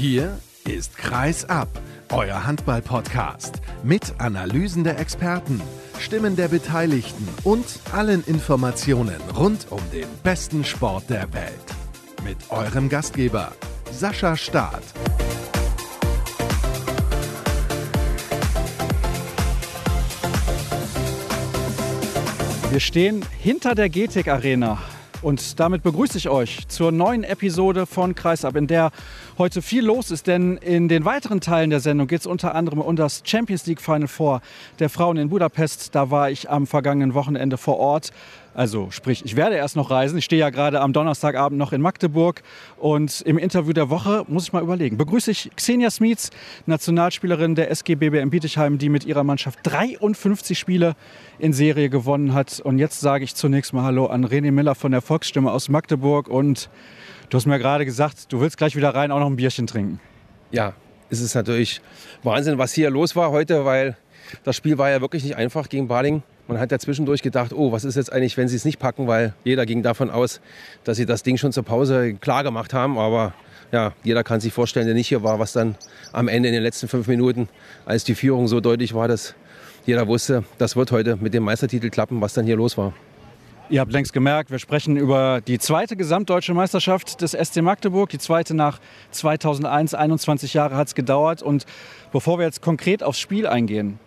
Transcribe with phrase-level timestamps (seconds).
[0.00, 1.68] Hier ist Kreis ab,
[2.10, 5.60] euer Handball-Podcast mit Analysen der Experten,
[5.98, 11.52] Stimmen der Beteiligten und allen Informationen rund um den besten Sport der Welt.
[12.24, 13.52] Mit eurem Gastgeber
[13.92, 14.84] Sascha Staat.
[22.70, 24.78] Wir stehen hinter der GTEC Arena
[25.22, 28.90] und damit begrüße ich euch zur neuen Episode von Kreisab, in der
[29.38, 32.80] heute viel los ist, denn in den weiteren Teilen der Sendung geht es unter anderem
[32.80, 34.40] um das Champions League Final Four
[34.78, 35.94] der Frauen in Budapest.
[35.94, 38.12] Da war ich am vergangenen Wochenende vor Ort
[38.54, 40.18] also sprich, ich werde erst noch reisen.
[40.18, 42.42] Ich stehe ja gerade am Donnerstagabend noch in Magdeburg.
[42.76, 44.96] Und im Interview der Woche muss ich mal überlegen.
[44.96, 46.30] Begrüße ich Xenia Smits,
[46.66, 50.96] Nationalspielerin der SG BBM Bietigheim, die mit ihrer Mannschaft 53 Spiele
[51.38, 52.60] in Serie gewonnen hat.
[52.60, 56.28] Und jetzt sage ich zunächst mal Hallo an René Miller von der Volksstimme aus Magdeburg.
[56.28, 56.68] Und
[57.28, 60.00] du hast mir gerade gesagt, du willst gleich wieder rein auch noch ein Bierchen trinken.
[60.50, 60.74] Ja,
[61.08, 61.80] es ist natürlich
[62.22, 63.96] Wahnsinn, was hier los war heute, weil
[64.44, 66.22] das Spiel war ja wirklich nicht einfach gegen Baling.
[66.50, 69.06] Man hat ja zwischendurch gedacht, oh, was ist jetzt eigentlich, wenn sie es nicht packen,
[69.06, 70.40] weil jeder ging davon aus,
[70.82, 72.98] dass sie das Ding schon zur Pause klar gemacht haben.
[72.98, 73.34] Aber
[73.70, 75.76] ja, jeder kann sich vorstellen, der nicht hier war, was dann
[76.12, 77.48] am Ende in den letzten fünf Minuten,
[77.86, 79.36] als die Führung so deutlich war, dass
[79.86, 82.94] jeder wusste, das wird heute mit dem Meistertitel klappen, was dann hier los war.
[83.68, 88.10] Ihr habt längst gemerkt, wir sprechen über die zweite gesamtdeutsche Meisterschaft des SC Magdeburg.
[88.10, 88.80] Die zweite nach
[89.12, 91.42] 2001, 21 Jahre hat es gedauert.
[91.44, 91.64] Und
[92.10, 94.00] bevor wir jetzt konkret aufs Spiel eingehen,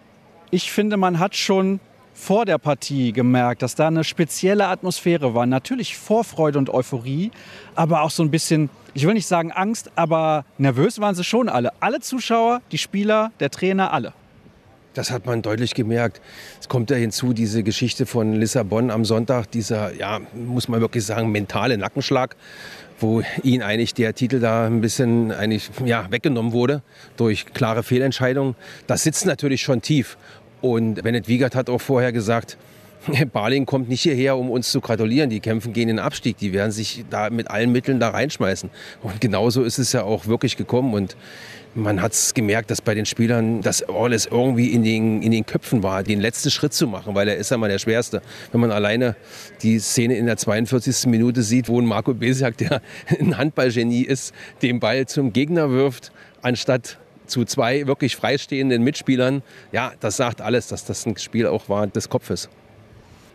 [0.51, 1.79] ich finde, man hat schon
[2.23, 5.45] vor der Partie gemerkt, dass da eine spezielle Atmosphäre war.
[5.45, 7.31] Natürlich Vorfreude und Euphorie,
[7.75, 11.49] aber auch so ein bisschen, ich will nicht sagen Angst, aber nervös waren sie schon
[11.49, 11.71] alle.
[11.81, 14.13] Alle Zuschauer, die Spieler, der Trainer, alle.
[14.93, 16.21] Das hat man deutlich gemerkt.
[16.61, 21.05] Es kommt ja hinzu, diese Geschichte von Lissabon am Sonntag, dieser, ja, muss man wirklich
[21.05, 22.37] sagen, mentale Nackenschlag,
[22.99, 26.83] wo ihnen eigentlich der Titel da ein bisschen eigentlich, ja, weggenommen wurde
[27.17, 28.55] durch klare Fehlentscheidungen.
[28.87, 30.15] Das sitzt natürlich schon tief.
[30.63, 32.57] Und Bennett Wiegert hat auch vorher gesagt,
[33.33, 35.29] Barling kommt nicht hierher, um uns zu gratulieren.
[35.29, 36.37] Die kämpfen gegen den Abstieg.
[36.37, 38.69] Die werden sich da mit allen Mitteln da reinschmeißen.
[39.01, 40.93] Und genauso ist es ja auch wirklich gekommen.
[40.93, 41.17] Und
[41.75, 45.45] man hat es gemerkt, dass bei den Spielern das alles irgendwie in den, in den
[45.45, 48.21] Köpfen war, den letzten Schritt zu machen, weil er ist ja mal der schwerste.
[48.53, 49.17] Wenn man alleine
[49.63, 51.07] die Szene in der 42.
[51.07, 52.81] Minute sieht, wo ein Marco Besiak, der
[53.19, 56.99] ein Handballgenie ist, den Ball zum Gegner wirft, anstatt
[57.33, 61.87] zu zwei wirklich freistehenden Mitspielern, ja, das sagt alles, dass das ein Spiel auch war
[61.87, 62.47] des Kopfes.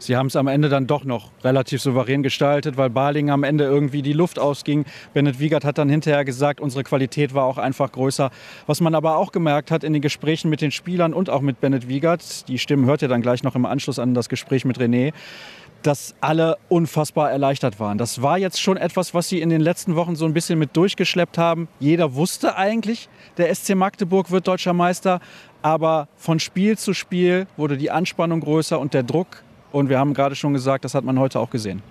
[0.01, 3.65] Sie haben es am Ende dann doch noch relativ souverän gestaltet, weil Baling am Ende
[3.65, 4.85] irgendwie die Luft ausging.
[5.13, 8.31] Bennett Wiegert hat dann hinterher gesagt, unsere Qualität war auch einfach größer.
[8.69, 11.61] Was man aber auch gemerkt hat in den Gesprächen mit den Spielern und auch mit
[11.61, 14.79] Bennett Wiegert, die Stimmen hört ihr dann gleich noch im Anschluss an das Gespräch mit
[14.79, 15.13] René,
[15.83, 17.99] dass alle unfassbar erleichtert waren.
[17.99, 20.77] Das war jetzt schon etwas, was sie in den letzten Wochen so ein bisschen mit
[20.77, 21.69] durchgeschleppt haben.
[21.81, 25.21] Jeder wusste eigentlich, der SC Magdeburg wird deutscher Meister,
[25.63, 29.43] aber von Spiel zu Spiel wurde die Anspannung größer und der Druck.
[29.73, 31.83] Und wir haben gerade schon gesagt, das hat man heute auch gesehen.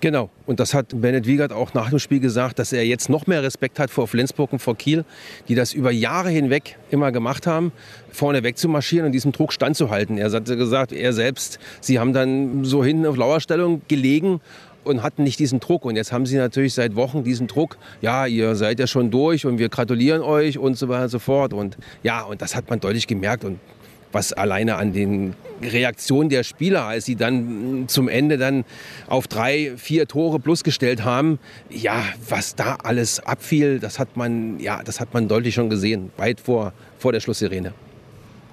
[0.00, 0.30] Genau.
[0.46, 3.42] Und das hat Bennett Wiegert auch nach dem Spiel gesagt, dass er jetzt noch mehr
[3.42, 5.04] Respekt hat vor Flensburg und vor Kiel,
[5.48, 7.70] die das über Jahre hinweg immer gemacht haben,
[8.10, 10.16] vorne wegzumarschieren und diesem Druck standzuhalten.
[10.16, 14.40] Er hatte gesagt, er selbst, sie haben dann so hinten auf Lauerstellung gelegen
[14.84, 15.84] und hatten nicht diesen Druck.
[15.84, 17.76] Und jetzt haben sie natürlich seit Wochen diesen Druck.
[18.00, 21.18] Ja, ihr seid ja schon durch und wir gratulieren euch und so weiter und so
[21.18, 21.52] fort.
[21.52, 23.44] Und ja, und das hat man deutlich gemerkt.
[23.44, 23.58] Und
[24.12, 28.64] was alleine an den Reaktionen der Spieler, als sie dann zum Ende dann
[29.08, 31.38] auf drei, vier Tore plus gestellt haben,
[31.68, 36.10] ja, was da alles abfiel, das hat man, ja, das hat man deutlich schon gesehen,
[36.16, 37.72] weit vor, vor der Schlusssirene.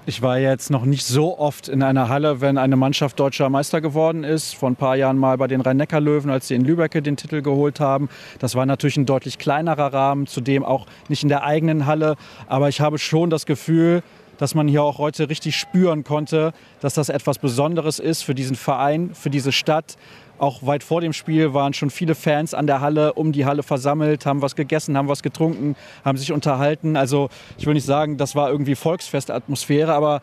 [0.08, 3.82] Ich war jetzt noch nicht so oft in einer Halle, wenn eine Mannschaft deutscher Meister
[3.82, 4.54] geworden ist.
[4.54, 7.78] Vor ein paar Jahren mal bei den Rhein-Neckar-Löwen, als sie in Lübeck den Titel geholt
[7.78, 8.08] haben.
[8.38, 12.16] Das war natürlich ein deutlich kleinerer Rahmen, zudem auch nicht in der eigenen Halle.
[12.46, 14.02] Aber ich habe schon das Gefühl,
[14.38, 18.56] dass man hier auch heute richtig spüren konnte, dass das etwas Besonderes ist für diesen
[18.56, 19.96] Verein, für diese Stadt.
[20.38, 23.64] Auch weit vor dem Spiel waren schon viele Fans an der Halle, um die Halle
[23.64, 25.74] versammelt, haben was gegessen, haben was getrunken,
[26.04, 26.96] haben sich unterhalten.
[26.96, 27.28] Also
[27.58, 30.22] ich will nicht sagen, das war irgendwie Volksfestatmosphäre, aber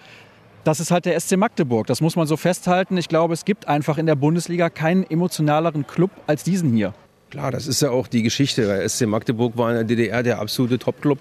[0.63, 1.86] das ist halt der SC Magdeburg.
[1.88, 2.98] Das muss man so festhalten.
[2.98, 6.94] Ich glaube, es gibt einfach in der Bundesliga keinen emotionaleren Club als diesen hier.
[7.30, 8.66] Klar, das ist ja auch die Geschichte.
[8.66, 11.19] Der SC Magdeburg war in der DDR der absolute Top-Club.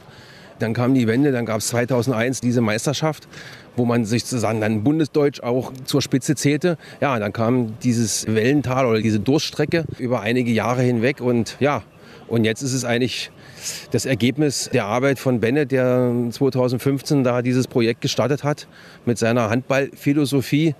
[0.58, 3.28] Dann kam die Wende, dann gab es 2001 diese Meisterschaft,
[3.76, 6.78] wo man sich zusammen dann Bundesdeutsch auch zur Spitze zählte.
[7.00, 11.82] Ja, dann kam dieses Wellental oder diese Durststrecke über einige Jahre hinweg und ja,
[12.26, 13.30] und jetzt ist es eigentlich
[13.90, 18.66] das Ergebnis der Arbeit von Bennett, der 2015 da dieses Projekt gestartet hat
[19.04, 20.74] mit seiner Handballphilosophie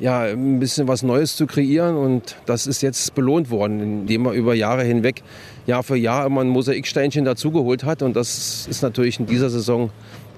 [0.00, 1.96] ja, ein bisschen was Neues zu kreieren.
[1.96, 5.22] Und das ist jetzt belohnt worden, indem er über Jahre hinweg,
[5.68, 8.02] Jahr für Jahr, immer ein Mosaiksteinchen dazugeholt hat.
[8.02, 9.90] Und das ist natürlich in dieser Saison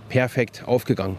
[0.08, 1.16] perfekt aufgegangen.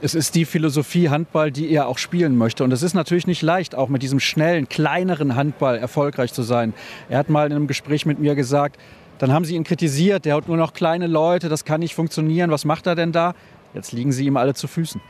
[0.00, 2.64] Es ist die Philosophie Handball, die er auch spielen möchte.
[2.64, 6.74] Und es ist natürlich nicht leicht, auch mit diesem schnellen, kleineren Handball erfolgreich zu sein.
[7.08, 8.78] Er hat mal in einem Gespräch mit mir gesagt,
[9.18, 12.50] dann haben sie ihn kritisiert, der hat nur noch kleine Leute, das kann nicht funktionieren.
[12.50, 13.34] Was macht er denn da?
[13.74, 15.00] Jetzt liegen sie ihm alle zu Füßen.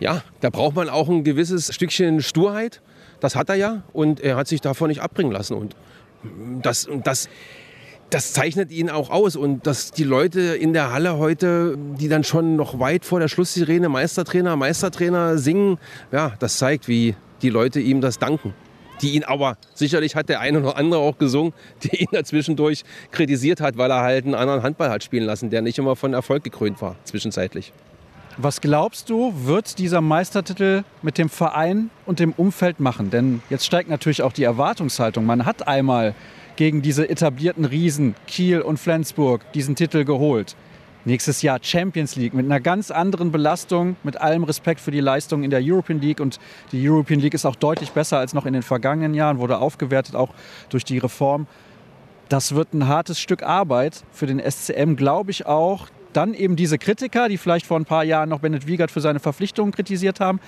[0.00, 2.80] Ja, da braucht man auch ein gewisses Stückchen Sturheit.
[3.20, 5.54] Das hat er ja und er hat sich davon nicht abbringen lassen.
[5.54, 5.74] Und
[6.62, 7.28] das, das
[8.10, 9.36] das zeichnet ihn auch aus.
[9.36, 13.28] Und dass die Leute in der Halle heute, die dann schon noch weit vor der
[13.28, 15.78] Schlusssirene Meistertrainer, Meistertrainer singen,
[16.12, 18.54] ja, das zeigt, wie die Leute ihm das danken.
[19.02, 21.52] Die ihn aber, sicherlich hat der eine oder andere auch gesungen,
[21.84, 25.62] der ihn dazwischendurch kritisiert hat, weil er halt einen anderen Handball hat spielen lassen, der
[25.62, 27.72] nicht immer von Erfolg gekrönt war, zwischenzeitlich.
[28.40, 33.10] Was glaubst du, wird dieser Meistertitel mit dem Verein und dem Umfeld machen?
[33.10, 35.26] Denn jetzt steigt natürlich auch die Erwartungshaltung.
[35.26, 36.14] Man hat einmal
[36.54, 40.54] gegen diese etablierten Riesen Kiel und Flensburg diesen Titel geholt.
[41.04, 45.42] Nächstes Jahr Champions League mit einer ganz anderen Belastung, mit allem Respekt für die Leistung
[45.42, 46.20] in der European League.
[46.20, 46.38] Und
[46.70, 50.14] die European League ist auch deutlich besser als noch in den vergangenen Jahren, wurde aufgewertet
[50.14, 50.32] auch
[50.68, 51.48] durch die Reform.
[52.28, 55.88] Das wird ein hartes Stück Arbeit für den SCM, glaube ich auch.
[56.18, 59.20] Dann eben diese Kritiker, die vielleicht vor ein paar Jahren noch Bennett Wiegert für seine
[59.20, 60.40] Verpflichtungen kritisiert haben,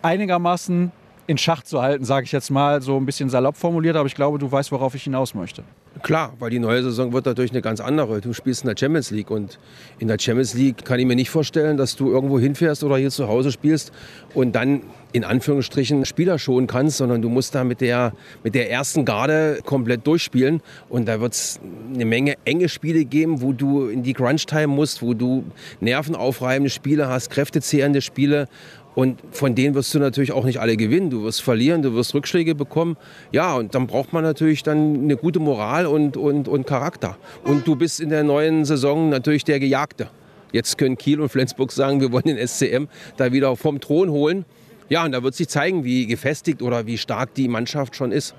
[0.00, 0.90] einigermaßen
[1.26, 4.14] in Schach zu halten, sage ich jetzt mal so ein bisschen salopp formuliert, aber ich
[4.14, 5.62] glaube, du weißt, worauf ich hinaus möchte.
[6.02, 8.20] Klar, weil die neue Saison wird natürlich eine ganz andere.
[8.20, 9.58] Du spielst in der Champions League und
[9.98, 13.10] in der Champions League kann ich mir nicht vorstellen, dass du irgendwo hinfährst oder hier
[13.10, 13.92] zu Hause spielst
[14.34, 14.82] und dann
[15.12, 19.60] in Anführungsstrichen Spieler schonen kannst, sondern du musst da mit der, mit der ersten Garde
[19.64, 20.62] komplett durchspielen.
[20.88, 21.60] Und da wird es
[21.94, 25.44] eine Menge enge Spiele geben, wo du in die Crunch-Time musst, wo du
[25.80, 28.48] nervenaufreibende Spiele hast, kräftezehrende Spiele.
[28.94, 31.10] Und von denen wirst du natürlich auch nicht alle gewinnen.
[31.10, 32.96] Du wirst verlieren, du wirst Rückschläge bekommen.
[33.30, 37.16] Ja, und dann braucht man natürlich dann eine gute Moral und, und, und Charakter.
[37.44, 40.08] Und du bist in der neuen Saison natürlich der Gejagte.
[40.52, 44.44] Jetzt können Kiel und Flensburg sagen, wir wollen den SCM da wieder vom Thron holen.
[44.90, 48.34] Ja, und da wird sich zeigen, wie gefestigt oder wie stark die Mannschaft schon ist.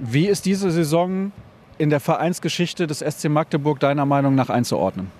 [0.00, 1.30] Wie ist diese Saison
[1.78, 5.12] in der Vereinsgeschichte des SC Magdeburg deiner Meinung nach einzuordnen?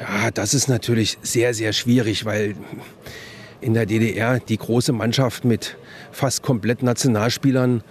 [0.00, 2.54] Ja, das ist natürlich sehr, sehr schwierig, weil
[3.60, 5.76] in der DDR die große Mannschaft mit
[6.12, 7.82] fast komplett Nationalspielern,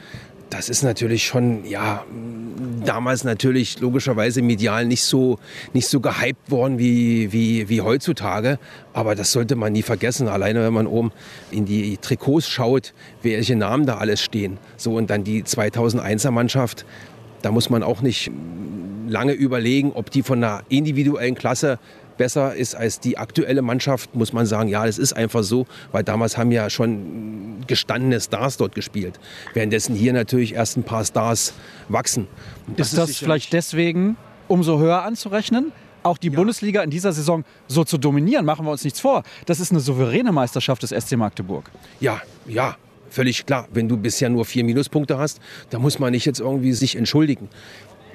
[0.50, 2.06] das ist natürlich schon, ja,
[2.86, 5.40] damals natürlich logischerweise medial nicht so,
[5.74, 8.58] nicht so gehypt worden wie, wie, wie heutzutage.
[8.94, 10.30] Aber das sollte man nie vergessen.
[10.30, 11.12] Alleine wenn man oben
[11.52, 14.58] in die Trikots schaut, welche Namen da alles stehen.
[14.78, 16.86] So und dann die 2001er Mannschaft.
[17.42, 18.32] Da muss man auch nicht
[19.08, 21.80] lange überlegen, ob die von der individuellen Klasse
[22.18, 26.04] besser ist als die aktuelle Mannschaft, muss man sagen, ja, es ist einfach so, weil
[26.04, 29.20] damals haben ja schon gestandene Stars dort gespielt.
[29.54, 31.54] Währenddessen hier natürlich erst ein paar Stars
[31.90, 32.28] wachsen.
[32.76, 34.18] Das ist das ist vielleicht deswegen
[34.48, 35.72] umso höher anzurechnen?
[36.04, 36.36] Auch die ja.
[36.36, 39.24] Bundesliga in dieser Saison so zu dominieren, machen wir uns nichts vor.
[39.46, 41.70] Das ist eine souveräne Meisterschaft des SC Magdeburg.
[42.00, 42.78] Ja, ja,
[43.10, 43.68] völlig klar.
[43.72, 45.40] Wenn du bisher nur vier Minuspunkte hast,
[45.70, 47.50] da muss man nicht jetzt irgendwie sich entschuldigen.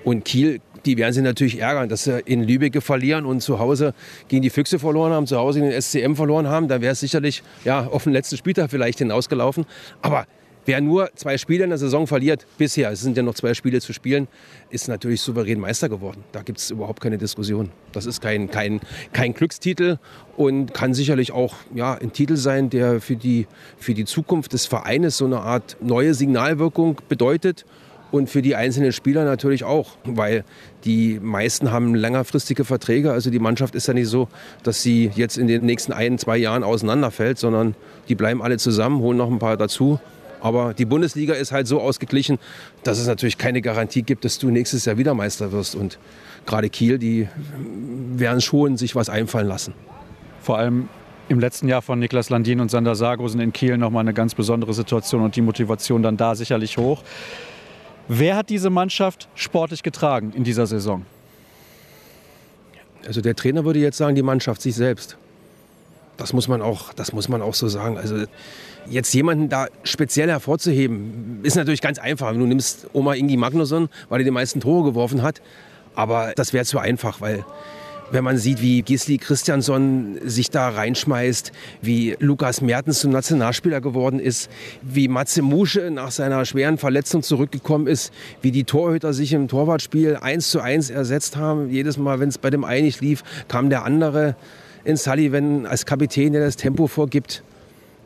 [0.04, 3.94] Und Kiel, die werden sich natürlich ärgern, dass sie in Lübeck verlieren und zu Hause
[4.28, 6.68] gegen die Füchse verloren haben, zu Hause gegen den SCM verloren haben.
[6.68, 9.64] Da wäre es sicherlich ja, auf den letzten Spieltag vielleicht hinausgelaufen.
[10.00, 10.26] Aber
[10.64, 13.80] Wer nur zwei Spiele in der Saison verliert, bisher, es sind ja noch zwei Spiele
[13.80, 14.28] zu spielen,
[14.70, 16.22] ist natürlich souverän Meister geworden.
[16.30, 17.70] Da gibt es überhaupt keine Diskussion.
[17.90, 18.80] Das ist kein, kein,
[19.12, 19.98] kein Glückstitel
[20.36, 24.66] und kann sicherlich auch ja, ein Titel sein, der für die, für die Zukunft des
[24.66, 27.64] Vereines so eine Art neue Signalwirkung bedeutet
[28.12, 30.44] und für die einzelnen Spieler natürlich auch, weil
[30.84, 33.10] die meisten haben längerfristige Verträge.
[33.10, 34.28] Also die Mannschaft ist ja nicht so,
[34.62, 37.74] dass sie jetzt in den nächsten ein, zwei Jahren auseinanderfällt, sondern
[38.08, 39.98] die bleiben alle zusammen, holen noch ein paar dazu.
[40.42, 42.38] Aber die Bundesliga ist halt so ausgeglichen,
[42.82, 45.76] dass es natürlich keine Garantie gibt, dass du nächstes Jahr wieder Meister wirst.
[45.76, 45.98] Und
[46.46, 47.28] gerade Kiel, die
[48.16, 49.72] werden schon sich was einfallen lassen.
[50.40, 50.88] Vor allem
[51.28, 54.74] im letzten Jahr von Niklas Landin und Sander Sargosen in Kiel nochmal eine ganz besondere
[54.74, 57.04] Situation und die Motivation dann da sicherlich hoch.
[58.08, 61.06] Wer hat diese Mannschaft sportlich getragen in dieser Saison?
[63.06, 65.16] Also der Trainer würde jetzt sagen, die Mannschaft sich selbst.
[66.16, 67.96] Das muss man auch, das muss man auch so sagen.
[67.96, 68.26] Also
[68.88, 72.32] jetzt jemanden da speziell hervorzuheben, ist natürlich ganz einfach.
[72.32, 75.42] Du nimmst Oma Ingi Magnusson, weil er die meisten Tore geworfen hat.
[75.94, 77.44] Aber das wäre zu einfach, weil
[78.12, 84.20] wenn man sieht, wie Gisli Christiansson sich da reinschmeißt, wie Lukas Mertens zum Nationalspieler geworden
[84.20, 84.50] ist,
[84.82, 88.12] wie Matze Musche nach seiner schweren Verletzung zurückgekommen ist,
[88.42, 91.70] wie die Torhüter sich im Torwartspiel eins zu eins ersetzt haben.
[91.70, 94.36] Jedes Mal, wenn es bei dem einig lief, kam der andere
[94.84, 97.42] in Sullivan als Kapitän, der das Tempo vorgibt.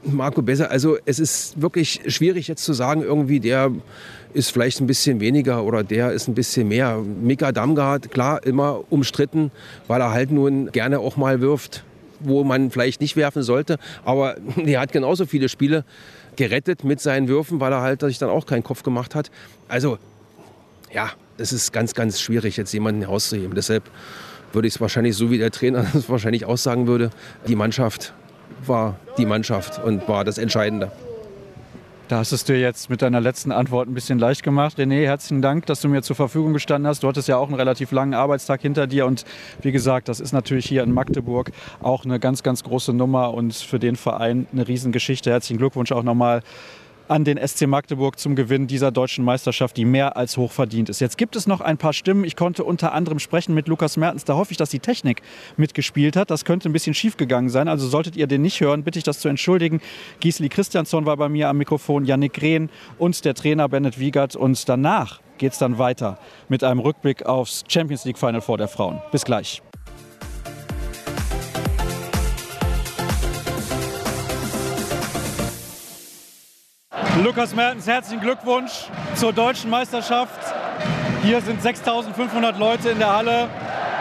[0.06, 3.72] Marco Besser, also es ist wirklich schwierig jetzt zu sagen, irgendwie der
[4.34, 6.98] ist vielleicht ein bisschen weniger oder der ist ein bisschen mehr.
[6.98, 9.50] Mika Damgard, klar, immer umstritten,
[9.88, 11.84] weil er halt nun gerne auch mal wirft,
[12.20, 13.78] wo man vielleicht nicht werfen sollte.
[14.04, 15.84] Aber er hat genauso viele Spiele
[16.36, 19.30] gerettet mit seinen Würfen, weil er halt sich dann auch keinen Kopf gemacht hat.
[19.68, 19.98] Also,
[20.92, 23.54] ja, es ist ganz, ganz schwierig, jetzt jemanden herauszuheben.
[23.54, 23.84] Deshalb
[24.52, 27.10] würde ich es wahrscheinlich so, wie der Trainer es wahrscheinlich aussagen würde,
[27.48, 28.12] die Mannschaft
[28.64, 30.90] war die Mannschaft und war das Entscheidende.
[32.08, 34.78] Da hast es dir jetzt mit deiner letzten Antwort ein bisschen leicht gemacht.
[34.78, 37.02] René, herzlichen Dank, dass du mir zur Verfügung gestanden hast.
[37.02, 39.06] Du hattest ja auch einen relativ langen Arbeitstag hinter dir.
[39.06, 39.24] Und
[39.60, 41.50] wie gesagt, das ist natürlich hier in Magdeburg
[41.82, 45.32] auch eine ganz, ganz große Nummer und für den Verein eine Riesengeschichte.
[45.32, 46.42] Herzlichen Glückwunsch auch nochmal
[47.08, 51.00] an den SC Magdeburg zum Gewinn dieser deutschen Meisterschaft, die mehr als hoch verdient ist.
[51.00, 52.24] Jetzt gibt es noch ein paar Stimmen.
[52.24, 54.24] Ich konnte unter anderem sprechen mit Lukas Mertens.
[54.24, 55.22] Da hoffe ich, dass die Technik
[55.56, 56.30] mitgespielt hat.
[56.30, 57.68] Das könnte ein bisschen schief gegangen sein.
[57.68, 59.80] Also solltet ihr den nicht hören, bitte ich das zu entschuldigen.
[60.20, 64.36] Gisli Christiansson war bei mir am Mikrofon, Yannick Rehn und der Trainer Bennett Wiegert.
[64.36, 68.68] Und danach geht es dann weiter mit einem Rückblick aufs Champions League Final vor der
[68.68, 69.00] Frauen.
[69.12, 69.62] Bis gleich.
[77.22, 80.40] Lukas Mertens, herzlichen Glückwunsch zur deutschen Meisterschaft.
[81.22, 83.48] Hier sind 6500 Leute in der Halle.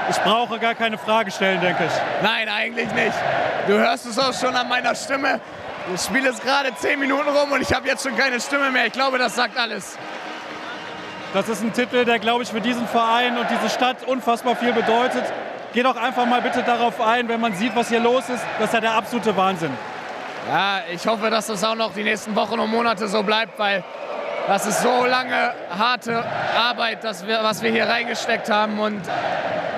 [0.10, 1.92] Ich brauche gar keine Frage stellen, denke ich.
[2.24, 3.14] Nein, eigentlich nicht.
[3.68, 5.42] Du hörst es auch schon an meiner Stimme.
[5.92, 8.86] Das Spiel ist gerade 10 Minuten rum und ich habe jetzt schon keine Stimme mehr.
[8.86, 9.98] Ich glaube, das sagt alles.
[11.34, 14.72] Das ist ein Titel, der, glaube ich, für diesen Verein und diese Stadt unfassbar viel
[14.72, 15.24] bedeutet.
[15.74, 18.44] Geh doch einfach mal bitte darauf ein, wenn man sieht, was hier los ist.
[18.58, 19.72] Das ist ja der absolute Wahnsinn.
[20.48, 23.84] Ja, ich hoffe, dass das auch noch die nächsten Wochen und Monate so bleibt, weil
[24.48, 26.24] das ist so lange harte
[26.56, 28.78] Arbeit, dass wir, was wir hier reingesteckt haben.
[28.78, 29.02] Und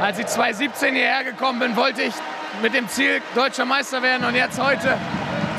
[0.01, 2.13] als ich 2017 hierher gekommen bin, wollte ich
[2.61, 4.25] mit dem Ziel deutscher Meister werden.
[4.27, 4.97] Und jetzt heute,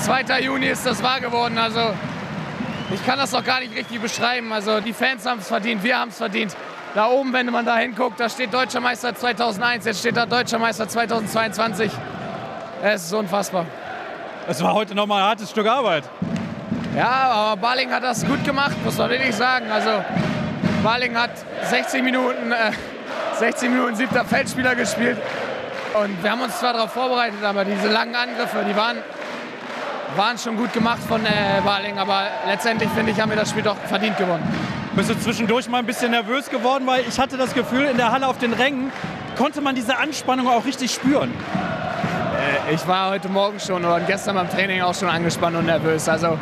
[0.01, 0.41] 2.
[0.41, 1.57] Juni, ist das wahr geworden.
[1.57, 1.95] Also
[2.93, 4.53] ich kann das noch gar nicht richtig beschreiben.
[4.53, 6.55] Also die Fans haben es verdient, wir haben es verdient.
[6.95, 10.59] Da oben, wenn man da hinguckt, da steht Deutscher Meister 2001, jetzt steht da Deutscher
[10.59, 11.91] Meister 2022.
[12.83, 13.65] Es ist unfassbar.
[14.51, 16.05] Es war heute nochmal ein hartes Stück Arbeit.
[16.97, 19.71] Ja, aber Baling hat das gut gemacht, muss man wirklich sagen.
[19.71, 20.03] Also
[20.83, 21.33] Baling hat
[21.65, 22.73] 60 Minuten, äh,
[23.39, 25.19] 60 Minuten siebter Feldspieler gespielt.
[26.03, 28.97] Und wir haben uns zwar darauf vorbereitet, aber diese langen Angriffe, die waren,
[30.17, 31.99] waren schon gut gemacht von äh, Baling.
[31.99, 34.45] Aber letztendlich, finde ich, haben wir das Spiel doch verdient gewonnen.
[34.97, 36.87] Bist du zwischendurch mal ein bisschen nervös geworden?
[36.87, 38.93] Weil ich hatte das Gefühl, in der Halle auf den Rängen
[39.37, 41.35] konnte man diese Anspannung auch richtig spüren.
[42.49, 46.09] Äh, ich war heute Morgen schon und gestern beim Training auch schon angespannt und nervös.
[46.09, 46.39] Also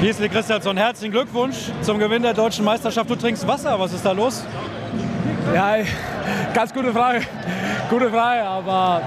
[0.00, 3.08] Gisli Christiansson, herzlichen Glückwunsch zum Gewinn der deutschen Meisterschaft.
[3.08, 4.44] Du trinkst Wasser, was ist da los?
[5.54, 5.76] Ja,
[6.54, 7.22] ganz gute Frage.
[7.90, 9.02] Gute Frage, aber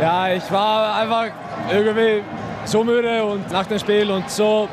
[0.00, 1.26] ja, ich war einfach
[1.70, 2.22] irgendwie
[2.64, 4.68] so müde und nach dem Spiel und so,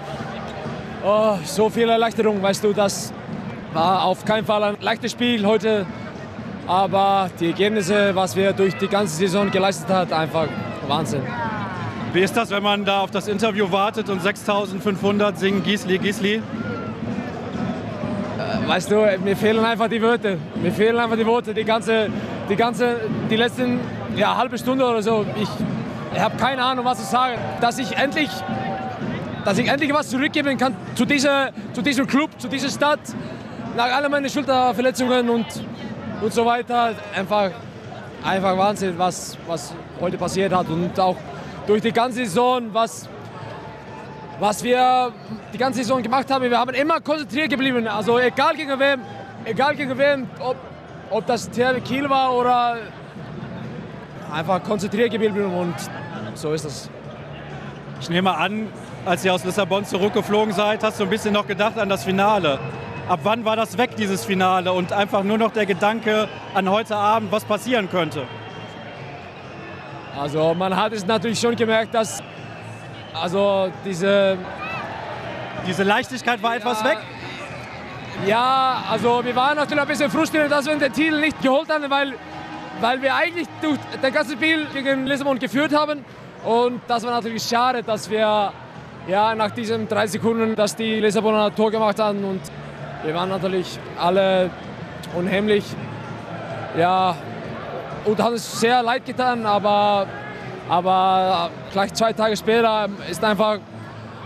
[1.05, 3.13] oh, so viel Erleichterung, weißt du, das
[3.73, 5.85] war auf keinen Fall ein leichtes Spiel heute,
[6.67, 10.47] aber die Ergebnisse, was wir durch die ganze Saison geleistet haben, einfach
[10.87, 11.23] Wahnsinn.
[12.13, 16.35] Wie ist das, wenn man da auf das Interview wartet und 6500 singen Gisli, Gisli?
[16.35, 16.41] Äh,
[18.67, 20.37] weißt du, mir fehlen einfach die Worte.
[20.61, 21.55] Mir fehlen einfach die Worte.
[21.55, 22.09] Die ganze,
[22.49, 22.97] die ganze,
[23.31, 23.79] die letzten
[24.15, 25.25] ja, halbe Stunde oder so.
[25.41, 25.49] Ich,
[26.13, 27.39] ich habe keine Ahnung, was zu sagen.
[27.61, 28.29] Dass ich endlich,
[29.43, 32.99] dass ich endlich was zurückgeben kann zu, dieser, zu diesem Club, zu dieser Stadt
[33.75, 35.45] nach all meinen Schulterverletzungen und,
[36.21, 37.51] und so weiter, einfach,
[38.23, 40.67] einfach Wahnsinn, was, was heute passiert hat.
[40.69, 41.17] Und auch
[41.65, 43.09] durch die ganze Saison, was,
[44.39, 45.11] was wir
[45.53, 47.87] die ganze Saison gemacht haben, wir haben immer konzentriert geblieben.
[47.87, 49.01] Also egal gegen wem,
[49.45, 50.57] egal gegen wem, ob,
[51.09, 52.77] ob das THW Kiel war oder
[54.31, 55.75] einfach konzentriert geblieben und
[56.35, 56.89] so ist es.
[58.01, 58.67] Ich nehme an,
[59.05, 62.59] als ihr aus Lissabon zurückgeflogen seid, hast du ein bisschen noch gedacht an das Finale.
[63.07, 64.72] Ab wann war das weg, dieses Finale?
[64.72, 68.25] Und einfach nur noch der Gedanke an heute Abend, was passieren könnte?
[70.17, 72.24] Also man hat es natürlich schon gemerkt, dass
[73.13, 74.38] also diese...
[75.65, 76.98] Diese Leichtigkeit war ja, etwas weg?
[78.27, 81.89] Ja, also wir waren natürlich ein bisschen frustriert, dass wir den Titel nicht geholt haben,
[81.89, 82.15] weil,
[82.81, 86.03] weil wir eigentlich durch das ganze Spiel gegen Lissabon geführt haben.
[86.43, 88.51] Und das war natürlich schade, dass wir
[89.07, 92.25] ja, nach diesen drei Sekunden, dass die Lissaboner ein Tor gemacht haben.
[92.25, 92.41] Und
[93.03, 94.50] wir waren natürlich alle
[95.15, 95.63] unheimlich,
[96.77, 97.15] ja,
[98.05, 100.07] und haben es sehr leid getan, aber,
[100.67, 103.60] aber gleich zwei Tage später ist einfach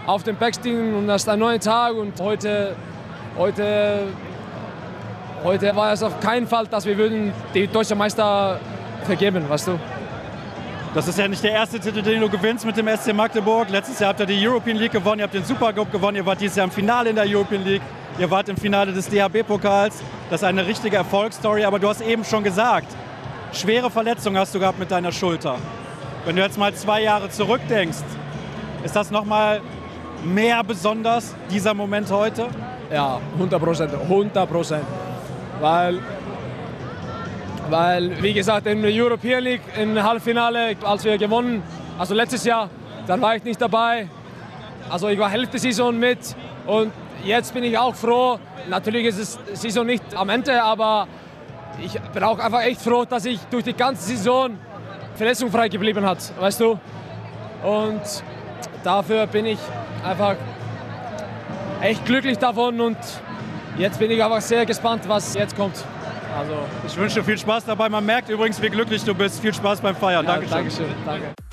[0.06, 2.76] auf dem Backstehen und das ist ein neuer Tag und heute,
[3.38, 4.08] heute
[5.44, 8.60] heute war es auf keinen Fall, dass wir würden die deutsche Meister
[9.04, 9.80] vergeben, weißt du.
[10.94, 13.70] Das ist ja nicht der erste Titel, den du gewinnst mit dem SC Magdeburg.
[13.70, 16.42] Letztes Jahr habt ihr die European League gewonnen, ihr habt den Supercup gewonnen, ihr wart
[16.42, 17.82] dieses Jahr im Finale in der European League,
[18.20, 20.02] ihr wart im Finale des DHB-Pokals.
[20.30, 22.88] Das ist eine richtige Erfolgsstory, aber du hast eben schon gesagt,
[23.54, 25.58] schwere Verletzung hast du gehabt mit deiner Schulter.
[26.26, 28.04] Wenn du jetzt mal zwei Jahre zurückdenkst,
[28.84, 29.62] ist das nochmal
[30.24, 32.48] mehr besonders, dieser Moment heute?
[32.92, 34.86] Ja, 100 Prozent, 100 Prozent.
[35.60, 36.00] Weil,
[37.70, 41.62] weil, wie gesagt, in der European League im Halbfinale, als wir gewonnen,
[41.98, 42.70] also letztes Jahr,
[43.06, 44.10] dann war ich nicht dabei.
[44.90, 46.20] Also ich war Hälfte Saison mit
[46.66, 46.92] und
[47.24, 48.40] jetzt bin ich auch froh.
[48.70, 51.08] Natürlich ist es Saison nicht am Ende, aber
[51.82, 54.58] ich bin auch einfach echt froh, dass ich durch die ganze Saison
[55.16, 56.80] verletzungsfrei geblieben hat, weißt du.
[57.64, 58.02] Und
[58.84, 59.60] dafür bin ich
[60.04, 60.36] einfach
[61.82, 62.98] echt glücklich davon und
[63.78, 65.84] jetzt bin ich einfach sehr gespannt, was jetzt kommt.
[66.38, 66.54] Also,
[66.86, 67.90] ich wünsche dir viel Spaß dabei.
[67.90, 69.40] Man merkt übrigens, wie glücklich du bist.
[69.40, 70.24] Viel Spaß beim Feiern.
[70.26, 70.58] Ja, Dankeschön.
[70.58, 70.88] Dankeschön.
[71.06, 71.47] Danke.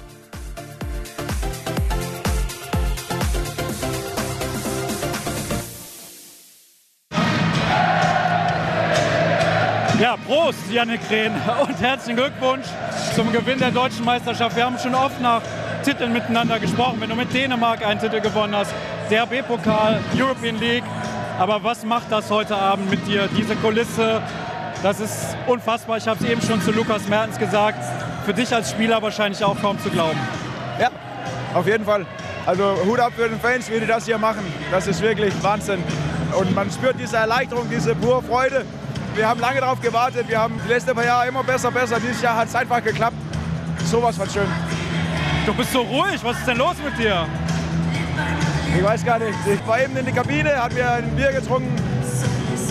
[10.01, 11.33] Ja, Prost, Jannik Rehn
[11.63, 12.67] und herzlichen Glückwunsch
[13.15, 14.57] zum Gewinn der deutschen Meisterschaft.
[14.57, 15.41] Wir haben schon oft nach
[15.85, 16.97] Titeln miteinander gesprochen.
[17.01, 18.75] Wenn du mit Dänemark einen Titel gewonnen hast,
[19.09, 20.83] DRB-Pokal, European League.
[21.39, 23.29] Aber was macht das heute Abend mit dir?
[23.39, 24.21] Diese Kulisse,
[24.83, 25.99] das ist unfassbar.
[25.99, 27.79] Ich habe es eben schon zu Lukas Mertens gesagt.
[28.25, 30.19] Für dich als Spieler wahrscheinlich auch kaum zu glauben.
[30.81, 30.91] Ja,
[31.55, 32.05] auf jeden Fall.
[32.47, 34.45] Also Hut ab für den Fans, wie die das hier machen.
[34.73, 35.85] Das ist wirklich Wahnsinn.
[36.37, 38.65] Und man spürt diese Erleichterung, diese pure Freude.
[39.15, 40.29] Wir haben lange darauf gewartet.
[40.29, 42.01] Wir haben die letzten paar Jahre immer besser, besser.
[42.01, 43.17] Dieses Jahr hat es einfach geklappt.
[43.85, 44.49] Sowas von schön.
[45.47, 46.19] Du bist so ruhig.
[46.23, 47.27] Was ist denn los mit dir?
[48.77, 49.39] Ich weiß gar nicht.
[49.47, 51.77] Ich war eben in der Kabine, habe mir ein Bier getrunken.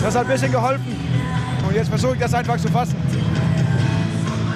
[0.02, 0.84] Das hat ein bisschen geholfen.
[1.66, 2.96] Und jetzt versuche ich das einfach zu fassen.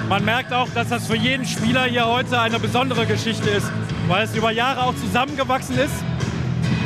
[0.07, 3.71] Man merkt auch, dass das für jeden Spieler hier heute eine besondere Geschichte ist,
[4.07, 6.03] weil es über Jahre auch zusammengewachsen ist.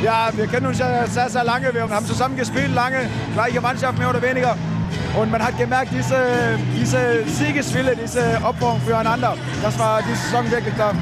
[0.02, 1.72] Ja, wir kennen uns ja sehr, sehr lange.
[1.74, 4.56] Wir haben zusammen gespielt, lange, gleiche Mannschaft mehr oder weniger.
[5.16, 6.16] Und man hat gemerkt, diese,
[6.78, 10.92] diese Siegeswille, diese Opferung füreinander, das war diese Saison wirklich da.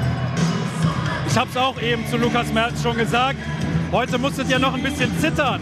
[1.27, 3.37] Ich habe es auch eben zu Lukas Merz schon gesagt.
[3.91, 5.61] Heute musstet ihr noch ein bisschen zittern.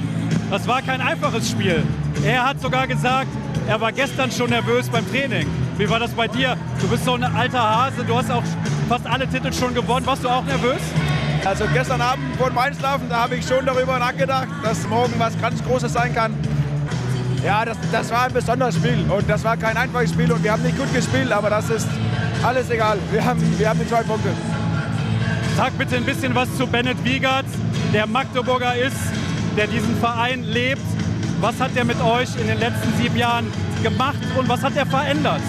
[0.49, 1.83] Das war kein einfaches Spiel.
[2.25, 3.29] Er hat sogar gesagt,
[3.67, 5.47] er war gestern schon nervös beim Training.
[5.77, 6.57] Wie war das bei dir?
[6.81, 8.43] Du bist so ein alter Hase, du hast auch
[8.89, 10.05] fast alle Titel schon gewonnen.
[10.05, 10.81] Warst du auch nervös?
[11.45, 15.39] Also gestern Abend vor dem Einschlafen, da habe ich schon darüber nachgedacht, dass morgen was
[15.39, 16.35] ganz Großes sein kann.
[17.43, 20.51] Ja, das, das war ein besonderes Spiel und das war kein einfaches Spiel und wir
[20.51, 21.87] haben nicht gut gespielt, aber das ist
[22.43, 22.99] alles egal.
[23.11, 24.29] Wir haben, wir haben die zwei Punkte.
[25.57, 27.45] Sag bitte ein bisschen was zu Bennett Wiegert,
[27.93, 28.97] der Magdeburger ist,
[29.57, 30.83] der diesen Verein lebt.
[31.39, 33.51] Was hat er mit euch in den letzten sieben Jahren
[33.81, 35.41] gemacht und was hat er verändert?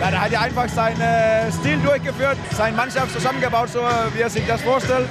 [0.00, 3.80] Ja, da hat er einfach seinen äh, Stil durchgeführt, seine Mannschaft zusammengebaut, so
[4.14, 5.06] wie er sich das vorstellt.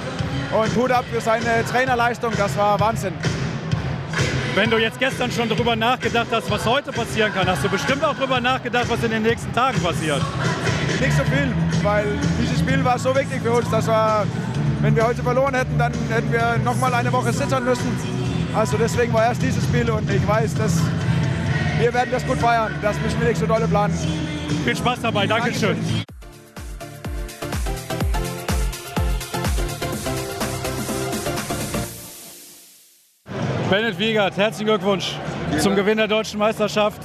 [0.52, 3.14] Und Hut ab für seine Trainerleistung, das war Wahnsinn.
[4.54, 8.04] Wenn du jetzt gestern schon darüber nachgedacht hast, was heute passieren kann, hast du bestimmt
[8.04, 10.22] auch darüber nachgedacht, was in den nächsten Tagen passiert.
[11.00, 12.06] Nicht so viel, weil
[12.40, 14.24] dieses Spiel war so wichtig für uns, dass wir,
[14.80, 17.98] wenn wir heute verloren hätten, dann hätten wir noch mal eine Woche sitzen müssen.
[18.54, 20.80] Also deswegen war erst dieses Spiel und ich weiß, dass
[21.80, 22.72] wir werden das gut feiern.
[22.80, 23.92] Das müssen wir nicht so dolle planen.
[24.64, 25.76] Viel Spaß dabei, Dankeschön.
[25.76, 26.03] Dankeschön.
[33.70, 35.14] Bennett Wiegert, herzlichen Glückwunsch
[35.58, 37.00] zum Gewinn der deutschen Meisterschaft.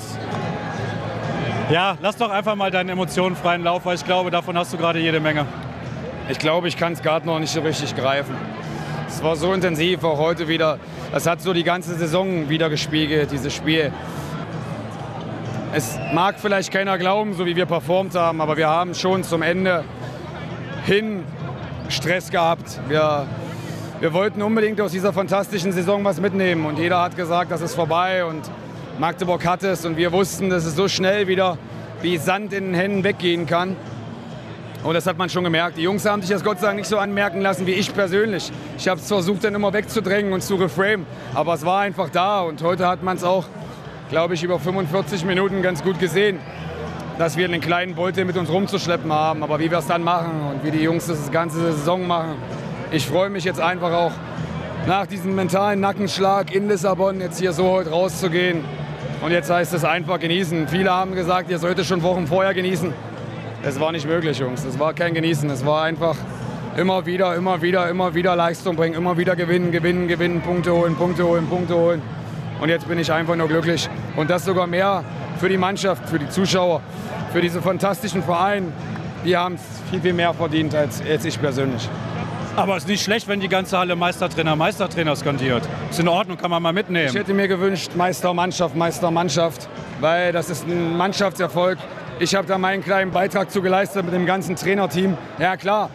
[1.72, 4.78] Ja, lass doch einfach mal deine Emotionen freien Lauf, weil ich glaube, davon hast du
[4.78, 5.46] gerade jede Menge.
[6.28, 8.36] Ich glaube, ich kann es gerade noch nicht so richtig greifen.
[9.08, 10.80] Es war so intensiv, auch heute wieder.
[11.14, 13.94] Es hat so die ganze Saison wieder gespiegelt, dieses Spiel.
[15.74, 19.44] Es mag vielleicht keiner glauben, so wie wir performt haben, aber wir haben schon zum
[19.44, 19.86] Ende
[20.86, 21.24] hin
[21.88, 22.80] Stress gehabt.
[22.90, 23.28] Wir,
[24.00, 27.76] wir wollten unbedingt aus dieser fantastischen Saison was mitnehmen und jeder hat gesagt, das ist
[27.76, 28.50] vorbei und
[28.98, 31.58] Magdeburg hat es und wir wussten, dass es so schnell wieder
[32.02, 33.76] wie Sand in den Händen weggehen kann.
[34.86, 35.78] Und das hat man schon gemerkt.
[35.78, 38.50] Die Jungs haben sich das Gott sei Dank nicht so anmerken lassen wie ich persönlich.
[38.78, 41.06] Ich habe es versucht, dann immer wegzudrängen und zu reframe.
[41.34, 42.40] Aber es war einfach da.
[42.42, 43.44] Und heute hat man es auch,
[44.10, 46.40] glaube ich, über 45 Minuten ganz gut gesehen,
[47.18, 49.44] dass wir einen kleinen Beutel mit uns rumzuschleppen haben.
[49.44, 52.38] Aber wie wir es dann machen und wie die Jungs das ganze Saison machen.
[52.92, 54.12] Ich freue mich jetzt einfach auch
[54.88, 58.64] nach diesem mentalen Nackenschlag in Lissabon jetzt hier so heute rauszugehen.
[59.22, 60.68] Und jetzt heißt es einfach genießen.
[60.68, 62.92] Viele haben gesagt, ihr solltet schon Wochen vorher genießen.
[63.62, 64.66] Es war nicht möglich, Jungs.
[64.66, 65.48] Es war kein Genießen.
[65.52, 66.16] Es war einfach
[66.78, 70.96] immer wieder, immer wieder, immer wieder Leistung bringen, immer wieder gewinnen, gewinnen, gewinnen, Punkte holen,
[70.96, 72.02] Punkte holen, Punkte holen.
[72.60, 73.88] Und jetzt bin ich einfach nur glücklich.
[74.16, 75.04] Und das sogar mehr
[75.38, 76.82] für die Mannschaft, für die Zuschauer,
[77.32, 78.72] für diese fantastischen Vereine.
[79.24, 81.88] Die haben es viel, viel mehr verdient als, als ich persönlich.
[82.60, 85.64] Aber es ist nicht schlecht, wenn die ganze Halle Meistertrainer, Meistertrainer skandiert.
[85.90, 87.08] Ist in Ordnung, kann man mal mitnehmen.
[87.08, 89.70] Ich hätte mir gewünscht, Meister, Mannschaft, Meister, Mannschaft,
[90.02, 91.78] weil das ist ein Mannschaftserfolg.
[92.20, 95.18] Ich habe da meinen kleinen Beitrag zu geleistet mit dem ganzen Trainerteam.
[95.40, 95.90] Ja klar,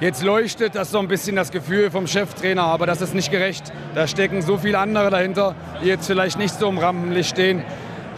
[0.00, 3.72] jetzt leuchtet das so ein bisschen das Gefühl vom Cheftrainer, aber das ist nicht gerecht.
[3.94, 7.64] Da stecken so viele andere dahinter, die jetzt vielleicht nicht so im Rampenlicht stehen,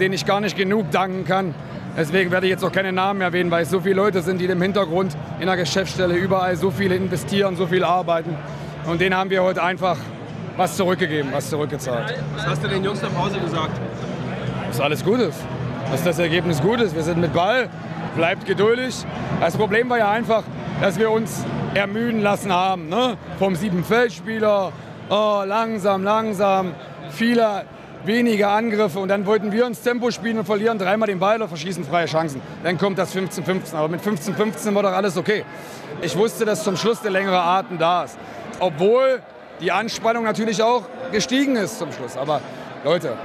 [0.00, 1.54] denen ich gar nicht genug danken kann.
[1.96, 4.46] Deswegen werde ich jetzt auch keine Namen erwähnen, weil es so viele Leute sind, die
[4.46, 8.36] im Hintergrund in der Geschäftsstelle überall so viel investieren, so viel arbeiten.
[8.86, 9.96] Und denen haben wir heute einfach
[10.56, 12.14] was zurückgegeben, was zurückgezahlt.
[12.36, 13.80] Was hast du den Jungs nach Hause gesagt?
[14.66, 15.38] Dass alles gut ist.
[15.90, 16.96] Dass das Ergebnis gut ist.
[16.96, 17.68] Wir sind mit Ball,
[18.16, 19.04] bleibt geduldig.
[19.40, 20.42] Das Problem war ja einfach,
[20.80, 22.88] dass wir uns ermüden lassen haben.
[22.88, 23.16] Ne?
[23.38, 24.72] Vom sieben Feldspieler,
[25.10, 26.72] oh, langsam, langsam,
[27.10, 27.64] viele
[28.06, 31.48] weniger Angriffe und dann wollten wir uns Tempo spielen und verlieren dreimal den Ball oder
[31.48, 32.40] verschießen freie Chancen.
[32.62, 33.74] Dann kommt das 15-15.
[33.74, 35.44] Aber mit 15-15 war doch alles okay.
[36.02, 38.18] Ich wusste, dass zum Schluss der längere Atem da ist.
[38.60, 39.22] Obwohl
[39.60, 42.16] die Anspannung natürlich auch gestiegen ist zum Schluss.
[42.16, 42.40] Aber
[42.84, 43.16] Leute,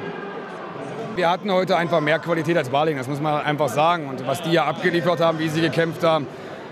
[1.15, 4.07] wir hatten heute einfach mehr Qualität als Barling, das muss man einfach sagen.
[4.07, 6.27] Und was die ja abgeliefert haben, wie sie gekämpft haben,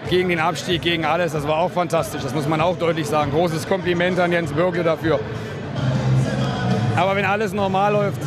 [0.09, 2.21] gegen den Abstieg, gegen alles, das war auch fantastisch.
[2.21, 3.31] Das muss man auch deutlich sagen.
[3.31, 5.19] Großes Kompliment an Jens Bürgle dafür.
[6.97, 8.19] Aber wenn alles normal läuft,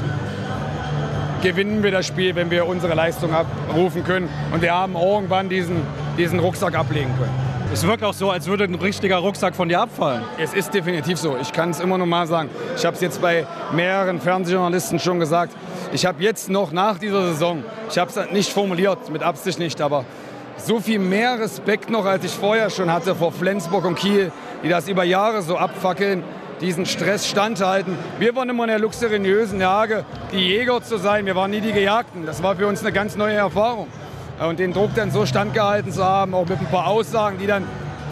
[1.43, 4.29] gewinnen wir das Spiel, wenn wir unsere Leistung abrufen können.
[4.53, 5.83] Und wir haben irgendwann diesen,
[6.17, 7.35] diesen Rucksack ablegen können.
[7.73, 10.23] Es wirkt auch so, als würde ein richtiger Rucksack von dir abfallen.
[10.39, 11.37] Es ist definitiv so.
[11.43, 12.49] Ich kann es immer noch mal sagen.
[12.77, 15.53] Ich habe es jetzt bei mehreren Fernsehjournalisten schon gesagt.
[15.93, 19.81] Ich habe jetzt noch nach dieser Saison, ich habe es nicht formuliert, mit Absicht nicht,
[19.81, 20.05] aber
[20.59, 24.31] so viel mehr Respekt noch, als ich vorher schon hatte vor Flensburg und Kiel,
[24.63, 26.23] die das über Jahre so abfackeln
[26.61, 27.97] diesen Stress standhalten.
[28.19, 31.27] Wir waren immer in der luxuriösen Lage, die Jäger zu sein.
[31.27, 32.27] Wir waren nie die Gejagten.
[32.27, 33.89] Das war für uns eine ganz neue Erfahrung.
[34.47, 37.65] Und den Druck dann so standgehalten zu haben, auch mit ein paar Aussagen, die dann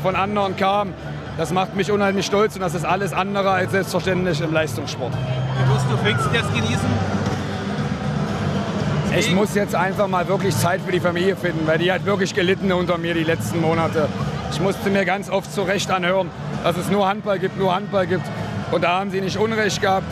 [0.02, 0.92] von anderen kamen,
[1.38, 5.12] das macht mich unheimlich stolz und das ist alles andere als selbstverständlich im Leistungssport.
[5.12, 6.88] Wie wirst du Pfingsten jetzt genießen?
[9.16, 12.34] Ich muss jetzt einfach mal wirklich Zeit für die Familie finden, weil die hat wirklich
[12.34, 14.08] gelitten unter mir die letzten Monate.
[14.50, 16.28] Ich musste mir ganz oft zu Recht anhören,
[16.62, 18.24] dass es nur Handball gibt, nur Handball gibt.
[18.70, 20.06] Und da haben sie nicht Unrecht gehabt.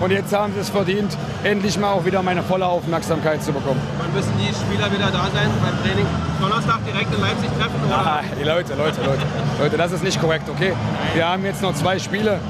[0.00, 3.80] Und jetzt haben sie es verdient, endlich mal auch wieder meine volle Aufmerksamkeit zu bekommen.
[3.98, 6.06] Wann müssen die Spieler wieder da sein beim Training?
[6.38, 7.80] Donnerstag direkt in Leipzig treffen?
[7.86, 7.96] Oder?
[7.96, 9.22] Ah, die Leute, Leute, Leute.
[9.58, 10.74] Leute, das ist nicht korrekt, okay?
[11.14, 12.40] Wir haben jetzt noch zwei Spiele.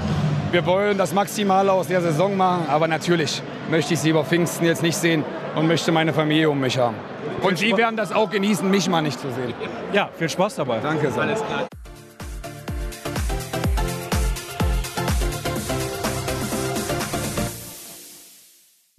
[0.50, 4.64] Wir wollen das Maximale aus der Saison machen, aber natürlich möchte ich sie über Pfingsten
[4.64, 6.96] jetzt nicht sehen und möchte meine Familie um mich haben.
[7.42, 9.54] Und sie werden das auch genießen, mich mal nicht zu sehen.
[9.92, 10.78] Ja, viel Spaß dabei.
[10.82, 11.22] Danke sehr.
[11.22, 11.66] Alles klar.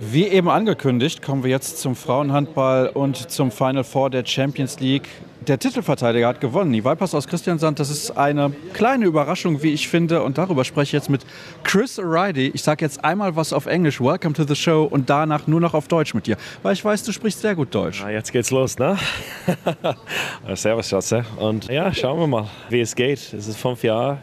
[0.10, 5.10] Wie eben angekündigt, kommen wir jetzt zum Frauenhandball und zum Final Four der Champions League.
[5.46, 6.72] Der Titelverteidiger hat gewonnen.
[6.72, 10.24] Die Vipers aus Christiansand, das ist eine kleine Überraschung, wie ich finde.
[10.24, 11.26] Und darüber spreche ich jetzt mit
[11.63, 12.52] Chris O'Reilly.
[12.54, 15.74] Ich sage jetzt einmal was auf Englisch, Welcome to the Show, und danach nur noch
[15.74, 16.38] auf Deutsch mit dir.
[16.63, 18.00] Weil ich weiß, du sprichst sehr gut Deutsch.
[18.02, 18.98] Na, jetzt geht's los, ne?
[20.54, 21.26] Servus, Schatze.
[21.38, 23.34] Und ja, schauen wir mal, wie es geht.
[23.34, 24.20] Es ist fünf Jahre,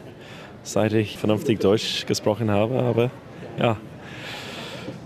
[0.63, 2.81] seit ich vernünftig Deutsch gesprochen habe.
[2.81, 3.11] Aber
[3.59, 3.77] ja,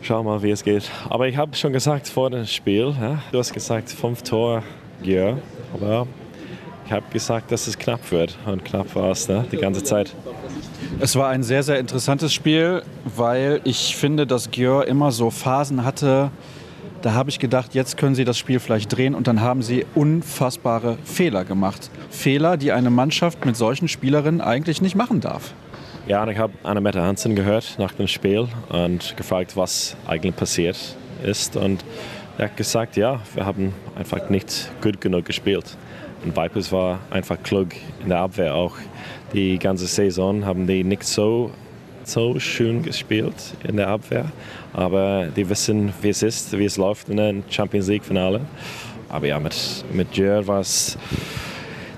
[0.02, 0.90] schauen wir mal, wie es geht.
[1.10, 4.64] Aber ich habe schon gesagt vor dem Spiel, ja, du hast gesagt, fünf Tore,
[5.04, 5.38] ja.
[5.74, 6.08] Aber
[6.86, 8.36] ich habe gesagt, dass es knapp wird.
[8.46, 9.46] Und knapp war es ne?
[9.52, 10.16] die ganze Zeit.
[11.00, 15.86] Es war ein sehr, sehr interessantes Spiel, weil ich finde, dass Gjör immer so Phasen
[15.86, 16.32] hatte.
[17.02, 19.86] Da habe ich gedacht, jetzt können sie das Spiel vielleicht drehen und dann haben sie
[19.96, 21.92] unfassbare Fehler gemacht.
[22.10, 25.54] Fehler, die eine Mannschaft mit solchen Spielerinnen eigentlich nicht machen darf.
[26.10, 30.76] Ja, ich habe Annemette Hansen gehört nach dem Spiel und gefragt, was eigentlich passiert
[31.24, 31.56] ist.
[31.56, 31.86] Und
[32.40, 35.78] er hat gesagt, ja, wir haben einfach nicht gut genug gespielt.
[36.26, 37.68] Und Vipers war einfach klug
[38.02, 38.76] in der Abwehr auch.
[39.34, 41.52] Die ganze Saison haben die nicht so,
[42.06, 44.32] so schön gespielt in der Abwehr.
[44.74, 48.42] Aber die wissen, wie es ist, wie es läuft in der Champions League-Finale.
[49.10, 50.98] Aber ja, mit, mit Jör war es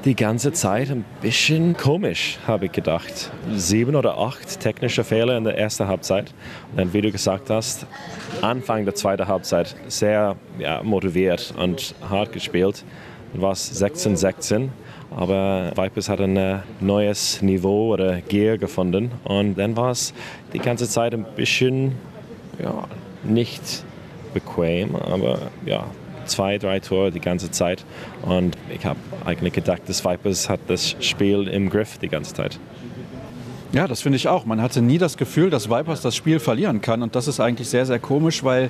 [0.05, 3.31] die ganze Zeit ein bisschen komisch, habe ich gedacht.
[3.53, 6.33] Sieben oder acht technische Fehler in der ersten Halbzeit.
[6.71, 7.85] Und dann, wie du gesagt hast,
[8.41, 12.83] Anfang der zweiten Halbzeit sehr ja, motiviert und hart gespielt.
[13.33, 14.69] Dann war es 16-16.
[15.11, 19.11] Aber Vipers hat ein äh, neues Niveau oder Gear gefunden.
[19.25, 20.13] Und dann war es
[20.53, 21.93] die ganze Zeit ein bisschen
[22.61, 22.85] ja,
[23.23, 23.83] nicht
[24.33, 25.85] bequem, aber ja,
[26.25, 27.85] zwei, drei Tore die ganze Zeit.
[28.23, 32.59] Und ich habe eigentlich gedacht, das Vipers hat das Spiel im Griff die ganze Zeit.
[33.73, 34.45] Ja, das finde ich auch.
[34.45, 37.01] Man hatte nie das Gefühl, dass Vipers das Spiel verlieren kann.
[37.01, 38.69] Und das ist eigentlich sehr, sehr komisch, weil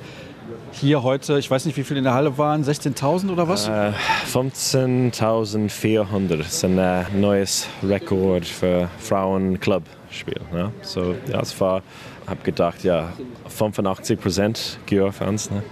[0.73, 3.67] hier heute, ich weiß nicht, wie viele in der Halle waren, 16.000 oder was?
[3.67, 3.93] Äh,
[4.31, 10.41] 15.400 Das ist ein äh, neues Rekord für Frauenclub-Spiel.
[10.53, 10.71] Ne?
[10.81, 11.81] So, ja, es war,
[12.27, 13.11] habe gedacht, ja,
[13.47, 15.49] 85 Prozent Györ-Fans.
[15.51, 15.63] Ne?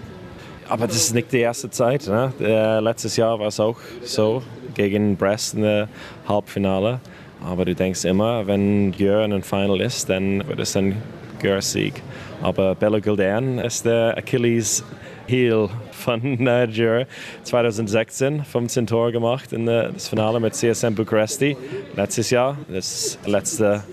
[0.69, 2.05] Aber das ist nicht die erste Zeit.
[2.05, 2.31] Ne?
[2.39, 4.43] Äh, letztes Jahr war es auch so
[4.75, 5.89] gegen Brest in der
[6.27, 6.99] Halbfinale.
[7.43, 11.01] Aber du denkst immer, wenn Györ in einem Final ist, dann wird es ein
[11.39, 12.03] Györ-Sieg.
[12.43, 14.83] Aber Bella Guldan ist der Achilles
[15.25, 17.07] Heel von äh, Györ.
[17.43, 21.57] 2016 15 Tore gemacht in äh, das Finale mit CSM Bukaresti.
[21.95, 23.83] Letztes Jahr das letzte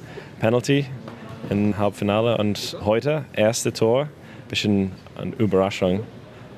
[0.41, 0.85] Penalty
[1.49, 4.09] im Halbfinale und heute erste Tor.
[4.49, 6.05] Bisschen eine Überraschung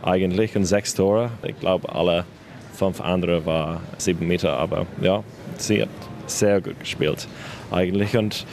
[0.02, 1.30] eigentlich und sechs Tore.
[1.42, 2.24] Ich glaube, alle
[2.74, 5.24] fünf andere waren sieben Meter, aber ja,
[5.56, 5.88] sie hat
[6.26, 7.26] sehr gut gespielt
[7.70, 8.16] eigentlich.
[8.16, 8.46] Und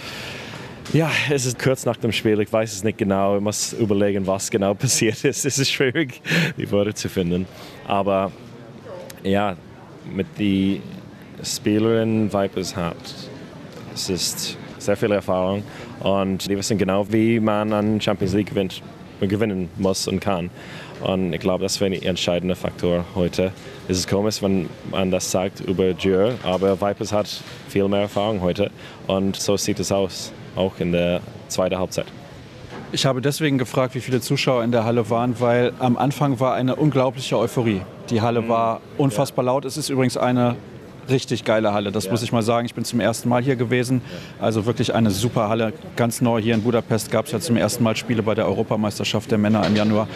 [0.94, 4.26] ja, es ist kurz nach dem Spiel, ich weiß es nicht genau, ich muss überlegen,
[4.28, 5.46] was genau passiert ist.
[5.46, 6.22] Es ist schwierig,
[6.58, 7.46] die Worte zu finden.
[7.88, 8.32] Aber
[9.24, 9.56] ja,
[10.14, 10.82] mit den
[11.44, 12.96] Spielerinnen Vipers hat,
[13.94, 15.64] es ist sehr viel Erfahrung
[16.02, 18.82] und die wissen genau, wie man an Champions League gewinnt,
[19.20, 20.50] gewinnen muss und kann.
[21.06, 23.52] Und ich glaube, das wäre ein entscheidender Faktor heute.
[23.88, 27.28] Es ist komisch, wenn man das sagt über Dieu, aber Vipers hat
[27.70, 28.72] viel mehr Erfahrung heute.
[29.06, 32.08] Und so sieht es aus, auch in der zweiten Halbzeit.
[32.92, 36.56] Ich habe deswegen gefragt, wie viele Zuschauer in der Halle waren, weil am Anfang war
[36.56, 37.82] eine unglaubliche Euphorie.
[38.10, 38.50] Die Halle Mhm.
[38.50, 39.66] war unfassbar laut.
[39.66, 40.56] Es ist übrigens eine
[41.08, 42.66] richtig geile Halle, das muss ich mal sagen.
[42.66, 44.02] Ich bin zum ersten Mal hier gewesen.
[44.42, 45.72] Also wirklich eine super Halle.
[45.96, 49.30] Ganz neu hier in Budapest gab es ja zum ersten Mal Spiele bei der Europameisterschaft
[49.30, 50.08] der Männer im Januar.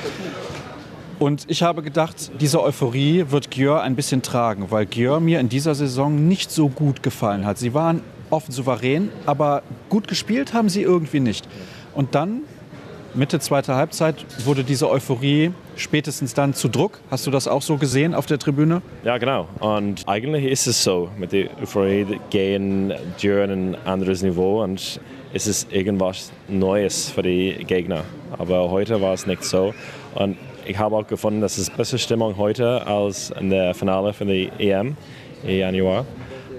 [1.19, 5.49] Und ich habe gedacht, diese Euphorie wird Gjör ein bisschen tragen, weil Gjör mir in
[5.49, 7.57] dieser Saison nicht so gut gefallen hat.
[7.57, 11.45] Sie waren oft souverän, aber gut gespielt haben sie irgendwie nicht.
[11.93, 12.43] Und dann,
[13.15, 16.99] Mitte zweiter Halbzeit, wurde diese Euphorie spätestens dann zu Druck.
[17.11, 18.81] Hast du das auch so gesehen auf der Tribüne?
[19.03, 19.49] Ja, genau.
[19.59, 25.01] Und eigentlich ist es so, mit der Euphorie gehen Dieu ein anderes Niveau und
[25.33, 28.05] es ist irgendwas Neues für die Gegner.
[28.37, 29.73] Aber heute war es nicht so.
[30.15, 30.37] Und
[30.69, 34.51] ich habe auch gefunden, dass es bessere Stimmung heute als in der Finale für die
[34.59, 34.95] EM
[35.43, 36.05] im Januar.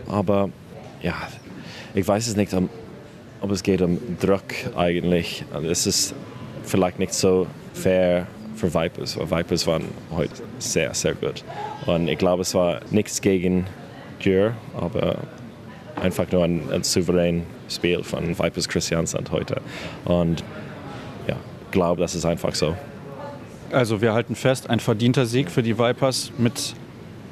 [0.09, 0.51] Aber
[1.01, 1.15] ja,
[1.95, 2.53] ich weiß es nicht,
[3.41, 4.43] ob es geht um Druck
[4.77, 5.45] eigentlich.
[5.63, 6.15] Es ist
[6.65, 11.45] vielleicht nicht so fair für Vipers, Vipers waren heute sehr, sehr gut.
[11.87, 13.67] Und ich glaube, es war nichts gegen
[14.23, 15.19] Dürr, aber
[15.95, 19.61] einfach nur ein, ein souveränes Spiel von Vipers Christiansand heute.
[20.05, 20.43] Und
[21.29, 22.75] ja, ich glaube, das ist einfach so.
[23.73, 26.33] Also wir halten fest, ein verdienter Sieg für die Vipers.
[26.39, 26.75] Mit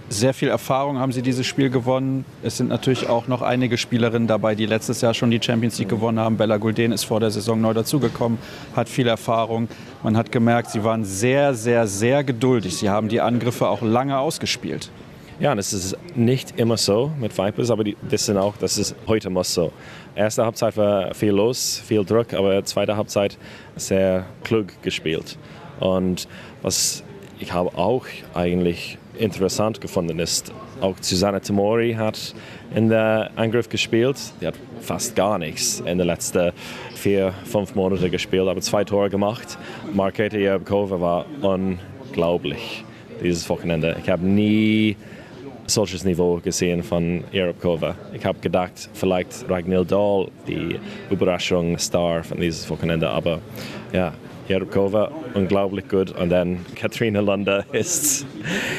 [0.08, 2.24] sehr viel Erfahrung haben sie dieses Spiel gewonnen.
[2.44, 5.88] Es sind natürlich auch noch einige Spielerinnen dabei, die letztes Jahr schon die Champions League
[5.88, 6.36] gewonnen haben.
[6.36, 8.38] Bella Gulden ist vor der Saison neu dazugekommen,
[8.76, 9.68] hat viel Erfahrung.
[10.04, 12.76] Man hat gemerkt, sie waren sehr, sehr, sehr geduldig.
[12.76, 14.90] Sie haben die Angriffe auch lange ausgespielt.
[15.40, 19.30] Ja, das ist nicht immer so mit Vipers, aber die wissen auch, dass es heute
[19.30, 19.72] muss so.
[20.14, 23.38] Erste Halbzeit war viel los, viel Druck, aber zweite Halbzeit
[23.76, 25.38] sehr klug gespielt.
[25.80, 26.28] Und
[26.62, 27.04] was
[27.40, 32.34] ich habe auch eigentlich interessant gefunden ist, auch Susanne Tamori hat
[32.74, 34.16] in der Angriff gespielt.
[34.40, 36.52] Die hat fast gar nichts in den letzten
[36.94, 39.58] vier, fünf Monaten gespielt, aber zwei Tore gemacht.
[39.92, 42.84] Marketa Jerbkova war unglaublich
[43.22, 43.96] dieses Wochenende.
[44.02, 44.96] Ich habe nie
[45.66, 47.94] solches Niveau gesehen von Jerbkova.
[48.12, 50.78] Ich habe gedacht, vielleicht Ragnhild Dahl, die
[51.10, 53.40] Überraschung-Star von dieses Wochenende, aber
[53.92, 54.12] ja,
[54.48, 58.26] Jerbkova unglaublich gut und dann Katrina Lunda ist,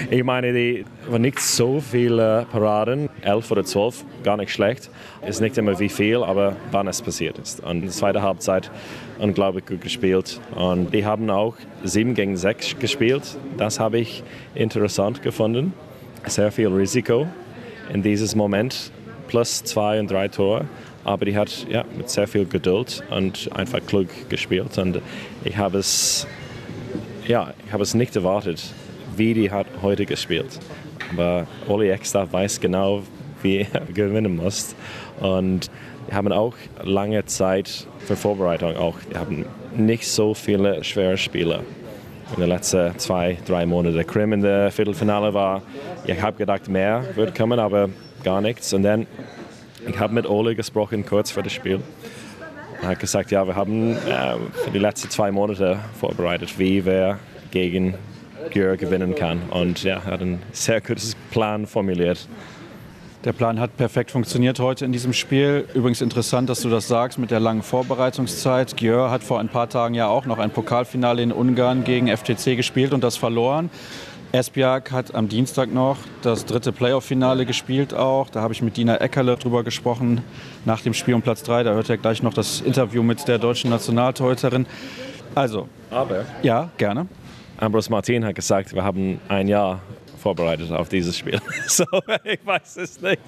[0.10, 4.90] ich meine, die waren nicht so viele Paraden, elf oder zwölf, gar nicht schlecht.
[5.28, 7.64] Ist nicht immer wie viel, aber wann es passiert ist.
[7.64, 8.72] Und in der zweiten Halbzeit
[9.20, 10.40] unglaublich gut gespielt.
[10.56, 13.38] Und die haben auch 7 gegen 6 gespielt.
[13.58, 14.24] Das habe ich
[14.56, 15.74] interessant gefunden.
[16.26, 17.28] Sehr viel Risiko
[17.94, 18.92] in diesem Moment,
[19.28, 20.66] plus zwei und drei Tore
[21.10, 24.78] aber die hat ja, mit sehr viel Geduld und einfach klug gespielt.
[24.78, 25.02] Und
[25.44, 26.28] ich habe es,
[27.28, 28.64] ja, ich es nicht erwartet,
[29.16, 30.60] wie die hat heute gespielt.
[31.12, 33.02] Aber Oli Ekstad weiß genau,
[33.42, 34.76] wie er gewinnen muss.
[35.20, 35.72] Und
[36.06, 38.98] wir haben auch lange Zeit für Vorbereitung auch.
[39.10, 39.46] Wir haben
[39.76, 41.62] nicht so viele schwere Spiele
[42.36, 44.06] in den letzten zwei, drei Monaten.
[44.06, 45.64] Krim in der Viertelfinale war,
[46.06, 47.90] ich habe gedacht, mehr wird kommen, aber
[48.24, 48.74] gar nichts.
[48.74, 49.08] Und dann
[49.90, 51.82] ich habe mit Ole gesprochen, kurz vor dem Spiel.
[52.82, 57.20] Er hat gesagt, ja, wir haben äh, für die letzten zwei Monate vorbereitet, wie wer
[57.52, 57.96] gegen
[58.54, 59.42] Gür gewinnen kann.
[59.50, 62.28] Und ja, er hat einen sehr guten Plan formuliert.
[63.26, 65.68] Der Plan hat perfekt funktioniert heute in diesem Spiel.
[65.74, 68.78] Übrigens interessant, dass du das sagst mit der langen Vorbereitungszeit.
[68.78, 72.56] Gjör hat vor ein paar Tagen ja auch noch ein Pokalfinale in Ungarn gegen FTC
[72.56, 73.70] gespielt und das verloren.
[74.32, 78.30] Esbjerg hat am Dienstag noch das dritte Playoff-Finale gespielt auch.
[78.30, 80.22] Da habe ich mit Dina Eckerle drüber gesprochen
[80.66, 81.64] nach dem Spiel um Platz 3.
[81.64, 84.68] Da hört ihr gleich noch das Interview mit der deutschen Nationaltorhüterin.
[85.34, 85.68] Also.
[85.90, 86.26] Aber.
[86.44, 87.08] Ja, gerne.
[87.58, 89.82] Ambros Martin hat gesagt, wir haben ein Jahr
[90.20, 91.40] vorbereitet auf dieses Spiel.
[91.68, 91.86] So,
[92.24, 93.22] ich weiß es nicht.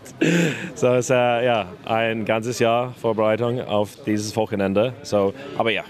[0.76, 4.94] So, es ist äh, ja, ein ganzes Jahr Vorbereitung auf dieses Wochenende.
[5.02, 5.84] So, aber ja,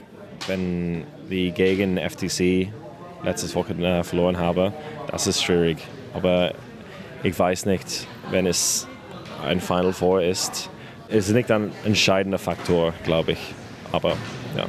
[0.47, 2.69] wenn wir gegen FTC
[3.23, 4.73] letztes Wochenende verloren haben,
[5.09, 5.77] das ist schwierig.
[6.13, 6.53] Aber
[7.23, 8.87] ich weiß nicht, wenn es
[9.45, 10.69] ein Final Four ist.
[11.09, 13.53] Es ist nicht ein entscheidender Faktor, glaube ich.
[13.91, 14.11] Aber
[14.57, 14.65] ja,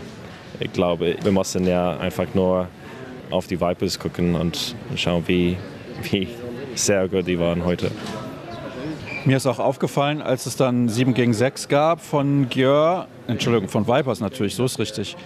[0.61, 2.69] ich glaube, wir müssen ja einfach nur
[3.31, 5.57] auf die Vipers gucken und schauen, wie,
[6.11, 6.29] wie
[6.75, 7.91] sehr gut die waren heute.
[9.25, 13.87] Mir ist auch aufgefallen, als es dann 7 gegen 6 gab von Gjör, Entschuldigung, von
[13.87, 15.17] Vipers natürlich, so ist richtig.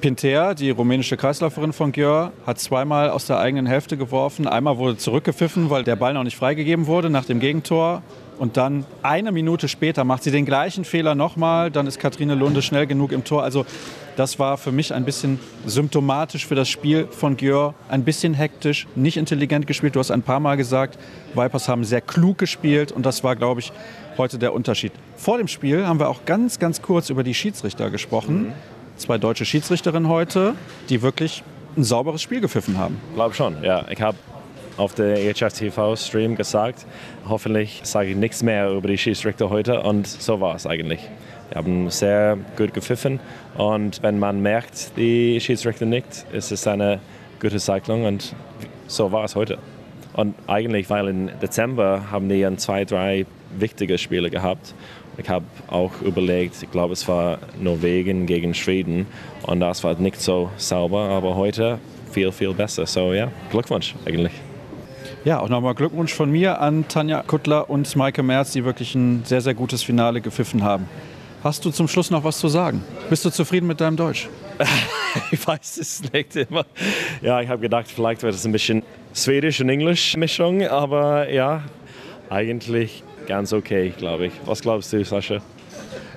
[0.00, 4.46] Pinter, die rumänische Kreisläuferin von Gjör, hat zweimal aus der eigenen Hälfte geworfen.
[4.46, 8.02] Einmal wurde zurückgepfiffen, weil der Ball noch nicht freigegeben wurde nach dem Gegentor.
[8.38, 11.70] Und dann eine Minute später macht sie den gleichen Fehler nochmal.
[11.70, 13.42] Dann ist Katrine Lunde schnell genug im Tor.
[13.42, 13.66] Also
[14.16, 17.74] das war für mich ein bisschen symptomatisch für das Spiel von Gjör.
[17.88, 19.96] Ein bisschen hektisch, nicht intelligent gespielt.
[19.96, 20.98] Du hast ein paar Mal gesagt,
[21.34, 22.92] Vipers haben sehr klug gespielt.
[22.92, 23.72] Und das war, glaube ich,
[24.16, 24.92] heute der Unterschied.
[25.16, 28.48] Vor dem Spiel haben wir auch ganz, ganz kurz über die Schiedsrichter gesprochen.
[28.48, 28.52] Mhm.
[28.98, 30.54] Zwei deutsche Schiedsrichterinnen heute,
[30.88, 31.44] die wirklich
[31.76, 33.00] ein sauberes Spiel gepfiffen haben.
[33.10, 33.84] Ich glaube schon, ja.
[33.90, 34.18] Ich habe
[34.76, 36.84] auf der EHF TV Stream gesagt.
[37.28, 40.98] Hoffentlich sage ich nichts mehr über die Schiedsrichter heute und so war es eigentlich.
[41.48, 43.20] Wir haben sehr gut gepfiffen
[43.56, 46.98] und wenn man merkt, die Schiedsrichter nicht, ist es eine
[47.40, 48.34] gute Cyclung und
[48.88, 49.58] so war es heute.
[50.12, 54.74] Und eigentlich, weil im Dezember haben die zwei, drei wichtige Spiele gehabt.
[55.18, 59.06] Ich habe auch überlegt, ich glaube, es war Norwegen gegen Schweden
[59.42, 61.80] und das war nicht so sauber, aber heute
[62.12, 62.86] viel, viel besser.
[62.86, 64.32] So ja, Glückwunsch eigentlich.
[65.24, 69.24] Ja, auch nochmal Glückwunsch von mir an Tanja Kuttler und Maike Merz, die wirklich ein
[69.24, 70.88] sehr, sehr gutes Finale gepfiffen haben.
[71.42, 72.84] Hast du zum Schluss noch was zu sagen?
[73.10, 74.28] Bist du zufrieden mit deinem Deutsch?
[75.32, 76.64] ich weiß es nicht immer.
[77.22, 81.62] Ja, ich habe gedacht, vielleicht wird es ein bisschen Schwedisch und Englisch Mischung, aber ja,
[82.30, 84.32] eigentlich ganz okay, glaube ich.
[84.46, 85.40] Was glaubst du, Sascha?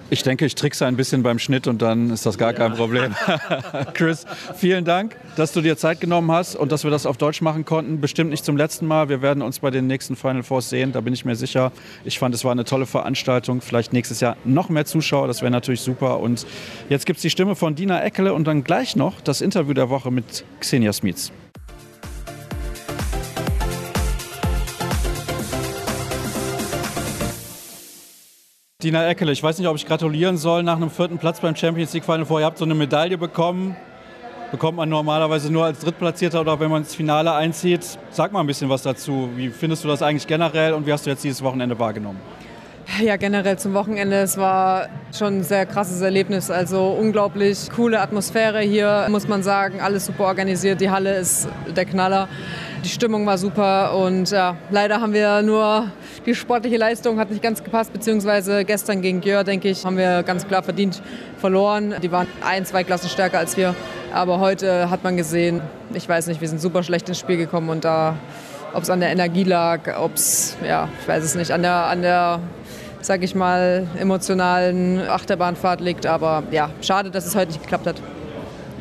[0.10, 3.16] Ich denke, ich trickse ein bisschen beim Schnitt und dann ist das gar kein Problem.
[3.94, 7.42] Chris, vielen Dank, dass du dir Zeit genommen hast und dass wir das auf Deutsch
[7.42, 8.02] machen konnten.
[8.02, 9.08] Bestimmt nicht zum letzten Mal.
[9.08, 11.72] Wir werden uns bei den nächsten Final Fours sehen, da bin ich mir sicher.
[12.04, 13.62] Ich fand, es war eine tolle Veranstaltung.
[13.62, 16.20] Vielleicht nächstes Jahr noch mehr Zuschauer, das wäre natürlich super.
[16.20, 16.46] Und
[16.90, 19.90] jetzt gibt es die Stimme von Dina Eckele und dann gleich noch das Interview der
[19.90, 21.32] Woche mit Xenia Smits.
[28.84, 31.94] Dina Eckele, ich weiß nicht, ob ich gratulieren soll nach einem vierten Platz beim Champions
[31.94, 32.40] League Final Four.
[32.40, 33.76] Ihr habt so eine Medaille bekommen.
[34.52, 38.00] Bekommt man normalerweise nur als Drittplatzierter oder wenn man ins Finale einzieht.
[38.10, 39.30] Sag mal ein bisschen was dazu.
[39.36, 42.20] Wie findest du das eigentlich generell und wie hast du jetzt dieses Wochenende wahrgenommen?
[43.00, 44.18] Ja, generell zum Wochenende.
[44.18, 46.52] Es war schon ein sehr krasses Erlebnis.
[46.52, 49.80] Also unglaublich coole Atmosphäre hier, muss man sagen.
[49.80, 50.82] Alles super organisiert.
[50.82, 52.28] Die Halle ist der Knaller.
[52.84, 55.92] Die Stimmung war super und ja, leider haben wir nur
[56.26, 60.24] die sportliche Leistung hat nicht ganz gepasst, beziehungsweise gestern gegen Gjör, denke ich, haben wir
[60.24, 61.02] ganz klar verdient
[61.38, 61.96] verloren.
[62.02, 63.76] Die waren ein, zwei Klassen stärker als wir,
[64.14, 65.62] aber heute hat man gesehen,
[65.94, 68.16] ich weiß nicht, wir sind super schlecht ins Spiel gekommen und da,
[68.74, 71.86] ob es an der Energie lag, ob es, ja, ich weiß es nicht, an der,
[71.86, 72.40] an der
[73.06, 76.06] sag ich mal, emotionalen Achterbahnfahrt liegt.
[76.06, 78.02] Aber ja, schade, dass es heute nicht geklappt hat.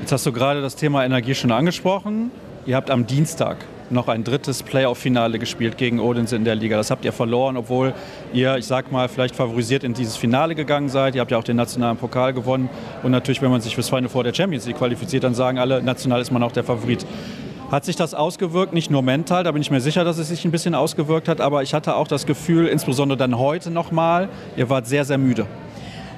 [0.01, 2.31] Jetzt hast du gerade das Thema Energie schon angesprochen.
[2.67, 3.59] Ihr habt am Dienstag
[3.91, 6.77] noch ein drittes Playoff-Finale gespielt gegen Odense in der Liga.
[6.77, 7.93] Das habt ihr verloren, obwohl
[8.33, 11.15] ihr, ich sag mal, vielleicht favorisiert in dieses Finale gegangen seid.
[11.15, 12.69] Ihr habt ja auch den nationalen Pokal gewonnen.
[13.03, 15.83] Und natürlich, wenn man sich fürs Final Four der Champions League qualifiziert, dann sagen alle,
[15.83, 17.05] national ist man auch der Favorit.
[17.71, 20.45] Hat sich das ausgewirkt, nicht nur mental, da bin ich mir sicher, dass es sich
[20.45, 24.69] ein bisschen ausgewirkt hat, aber ich hatte auch das Gefühl, insbesondere dann heute nochmal, ihr
[24.69, 25.47] wart sehr, sehr müde.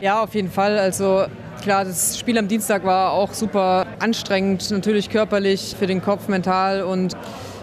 [0.01, 0.79] Ja, auf jeden Fall.
[0.79, 1.27] Also
[1.61, 6.83] klar, das Spiel am Dienstag war auch super anstrengend, natürlich körperlich, für den Kopf, mental
[6.83, 7.15] und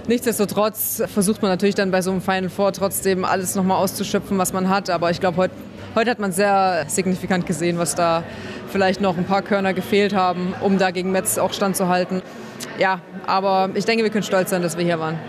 [0.07, 4.53] Nichtsdestotrotz versucht man natürlich dann bei so einem Final Four trotzdem alles nochmal auszuschöpfen, was
[4.53, 4.89] man hat.
[4.89, 5.53] Aber ich glaube, heute,
[5.93, 8.23] heute hat man sehr signifikant gesehen, was da
[8.71, 12.23] vielleicht noch ein paar Körner gefehlt haben, um da gegen Metz auch standzuhalten.
[12.79, 15.19] Ja, aber ich denke, wir können stolz sein, dass wir hier waren.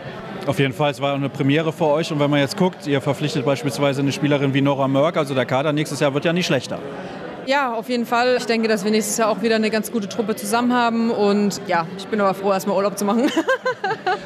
[0.47, 2.11] Auf jeden Fall, es war eine Premiere für euch.
[2.13, 5.45] Und wenn man jetzt guckt, ihr verpflichtet beispielsweise eine Spielerin wie Nora Mörk, also der
[5.45, 6.79] Kader nächstes Jahr wird ja nicht schlechter.
[7.47, 8.37] Ja, auf jeden Fall.
[8.39, 11.11] Ich denke, dass wir nächstes Jahr auch wieder eine ganz gute Truppe zusammen haben.
[11.11, 13.29] Und ja, ich bin aber froh, erstmal Urlaub zu machen.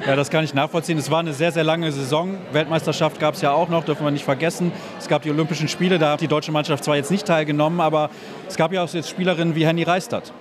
[0.07, 0.99] ja, das kann ich nachvollziehen.
[0.99, 2.37] Es war eine sehr, sehr lange Saison.
[2.53, 4.73] Weltmeisterschaft gab es ja auch noch, dürfen wir nicht vergessen.
[4.99, 8.11] Es gab die Olympischen Spiele, da hat die deutsche Mannschaft zwar jetzt nicht teilgenommen, aber
[8.49, 10.33] es gab ja auch jetzt Spielerinnen wie Henny Reistadt.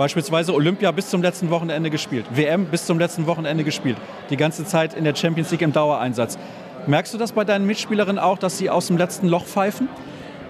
[0.00, 3.98] Beispielsweise Olympia bis zum letzten Wochenende gespielt, WM bis zum letzten Wochenende gespielt.
[4.30, 6.38] Die ganze Zeit in der Champions League im Dauereinsatz.
[6.86, 9.90] Merkst du das bei deinen Mitspielerinnen auch, dass sie aus dem letzten Loch pfeifen?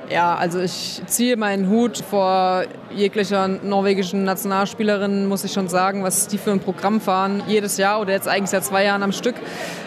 [0.08, 2.62] Ja, also ich ziehe meinen Hut vor
[2.94, 7.42] jeglicher norwegischen Nationalspielerin, muss ich schon sagen, was die für ein Programm fahren.
[7.48, 9.34] Jedes Jahr oder jetzt eigentlich seit zwei Jahren am Stück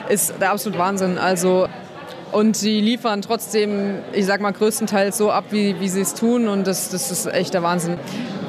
[0.10, 1.18] ist der absolute Wahnsinn.
[1.18, 1.70] Also
[2.34, 6.48] und sie liefern trotzdem, ich sag mal, größtenteils so ab, wie, wie sie es tun.
[6.48, 7.98] Und das, das ist echt der Wahnsinn.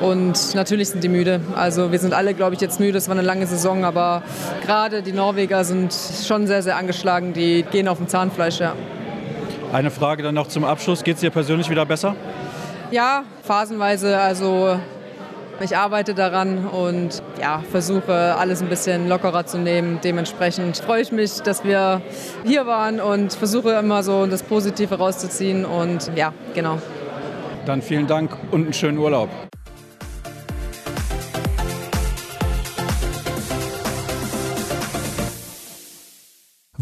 [0.00, 1.40] Und natürlich sind die müde.
[1.54, 2.98] Also wir sind alle, glaube ich, jetzt müde.
[2.98, 4.22] Es war eine lange Saison, aber
[4.64, 5.94] gerade die Norweger sind
[6.26, 7.34] schon sehr, sehr angeschlagen.
[7.34, 8.74] Die gehen auf dem Zahnfleisch, ja.
[9.72, 11.04] Eine Frage dann noch zum Abschluss.
[11.04, 12.16] Geht es dir persönlich wieder besser?
[12.90, 14.18] Ja, phasenweise.
[14.18, 14.78] Also
[15.60, 20.00] ich arbeite daran und ja, versuche alles ein bisschen lockerer zu nehmen.
[20.02, 22.02] Dementsprechend freue ich mich, dass wir
[22.44, 25.64] hier waren und versuche immer so das Positive rauszuziehen.
[25.64, 26.78] Und ja, genau.
[27.66, 29.28] Dann vielen Dank und einen schönen Urlaub.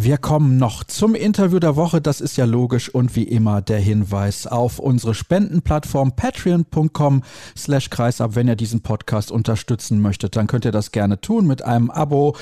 [0.04, 2.00] Wir kommen noch zum Interview der Woche.
[2.00, 7.22] Das ist ja logisch und wie immer der Hinweis auf unsere Spendenplattform patreon.com
[7.56, 8.34] slash kreisab.
[8.34, 12.34] Wenn ihr diesen Podcast unterstützen möchtet, dann könnt ihr das gerne tun mit einem Abo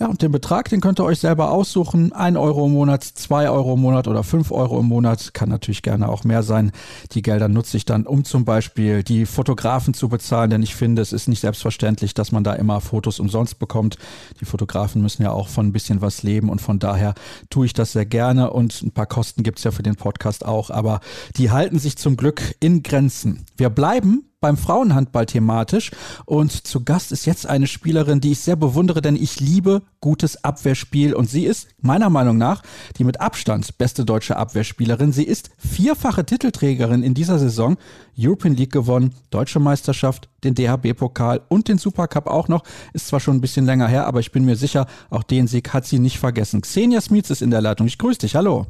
[0.00, 2.12] ja, und den Betrag, den könnt ihr euch selber aussuchen.
[2.12, 5.34] Ein Euro im Monat, zwei Euro im Monat oder fünf Euro im Monat.
[5.34, 6.72] Kann natürlich gerne auch mehr sein.
[7.12, 11.02] Die Gelder nutze ich dann, um zum Beispiel die Fotografen zu bezahlen, denn ich finde,
[11.02, 13.98] es ist nicht selbstverständlich, dass man da immer Fotos umsonst bekommt.
[14.40, 17.12] Die Fotografen müssen ja auch von ein bisschen was leben und von daher
[17.50, 20.70] tue ich das sehr gerne und ein paar Kosten gibt's ja für den Podcast auch,
[20.70, 21.00] aber
[21.36, 23.44] die halten sich zum Glück in Grenzen.
[23.58, 25.90] Wir bleiben beim Frauenhandball thematisch.
[26.24, 30.44] Und zu Gast ist jetzt eine Spielerin, die ich sehr bewundere, denn ich liebe gutes
[30.44, 31.14] Abwehrspiel.
[31.14, 32.62] Und sie ist meiner Meinung nach
[32.96, 35.12] die mit Abstand beste deutsche Abwehrspielerin.
[35.12, 37.76] Sie ist vierfache Titelträgerin in dieser Saison.
[38.18, 42.64] European League gewonnen, Deutsche Meisterschaft, den DHB-Pokal und den Supercup auch noch.
[42.92, 45.72] Ist zwar schon ein bisschen länger her, aber ich bin mir sicher, auch den Sieg
[45.72, 46.62] hat sie nicht vergessen.
[46.62, 47.86] Xenia Smits ist in der Leitung.
[47.86, 48.34] Ich grüße dich.
[48.34, 48.66] Hallo.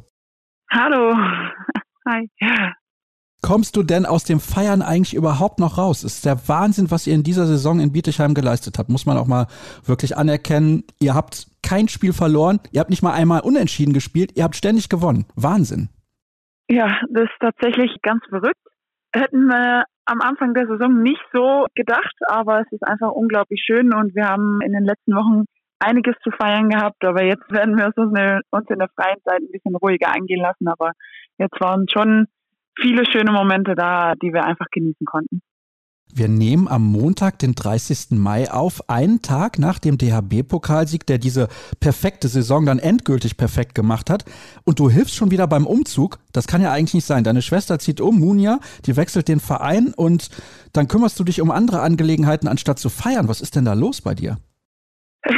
[0.69, 1.15] Hallo.
[2.07, 2.29] Hi.
[3.41, 6.03] Kommst du denn aus dem Feiern eigentlich überhaupt noch raus?
[6.03, 8.89] ist der Wahnsinn, was ihr in dieser Saison in Bietigheim geleistet habt.
[8.89, 9.47] Muss man auch mal
[9.83, 10.83] wirklich anerkennen.
[10.99, 12.59] Ihr habt kein Spiel verloren.
[12.71, 14.33] Ihr habt nicht mal einmal unentschieden gespielt.
[14.35, 15.25] Ihr habt ständig gewonnen.
[15.35, 15.89] Wahnsinn.
[16.69, 18.61] Ja, das ist tatsächlich ganz verrückt.
[19.13, 23.93] Hätten wir am Anfang der Saison nicht so gedacht, aber es ist einfach unglaublich schön
[23.93, 25.45] und wir haben in den letzten Wochen
[25.79, 29.75] einiges zu feiern gehabt, aber jetzt werden wir uns in der freien Zeit ein bisschen
[29.75, 30.67] ruhiger angehen lassen.
[30.67, 30.91] Aber
[31.37, 32.27] jetzt waren schon
[32.79, 35.41] viele schöne Momente da, die wir einfach genießen konnten.
[36.13, 38.19] Wir nehmen am Montag, den 30.
[38.19, 41.47] Mai auf, einen Tag nach dem DHB-Pokalsieg, der diese
[41.79, 44.25] perfekte Saison dann endgültig perfekt gemacht hat.
[44.65, 46.17] Und du hilfst schon wieder beim Umzug.
[46.33, 47.23] Das kann ja eigentlich nicht sein.
[47.23, 50.29] Deine Schwester zieht um, Munja, die wechselt den Verein und
[50.73, 53.29] dann kümmerst du dich um andere Angelegenheiten, anstatt zu feiern.
[53.29, 54.37] Was ist denn da los bei dir?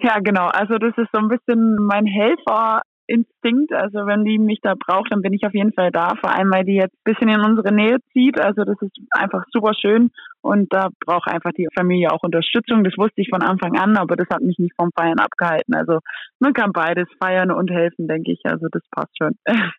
[0.00, 0.48] ja, genau.
[0.48, 3.72] Also das ist so ein bisschen mein Helfer Instinkt.
[3.72, 6.14] Also wenn die mich da braucht, dann bin ich auf jeden Fall da.
[6.20, 8.40] Vor allem, weil die jetzt ein bisschen in unsere Nähe zieht.
[8.40, 10.10] Also das ist einfach super schön.
[10.40, 12.84] Und da braucht einfach die Familie auch Unterstützung.
[12.84, 15.74] Das wusste ich von Anfang an, aber das hat mich nicht vom Feiern abgehalten.
[15.74, 15.98] Also
[16.38, 18.40] man kann beides feiern und helfen, denke ich.
[18.44, 19.32] Also das passt schon.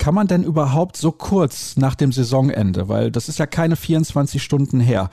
[0.00, 4.40] Kann man denn überhaupt so kurz nach dem Saisonende, weil das ist ja keine 24
[4.40, 5.10] Stunden her,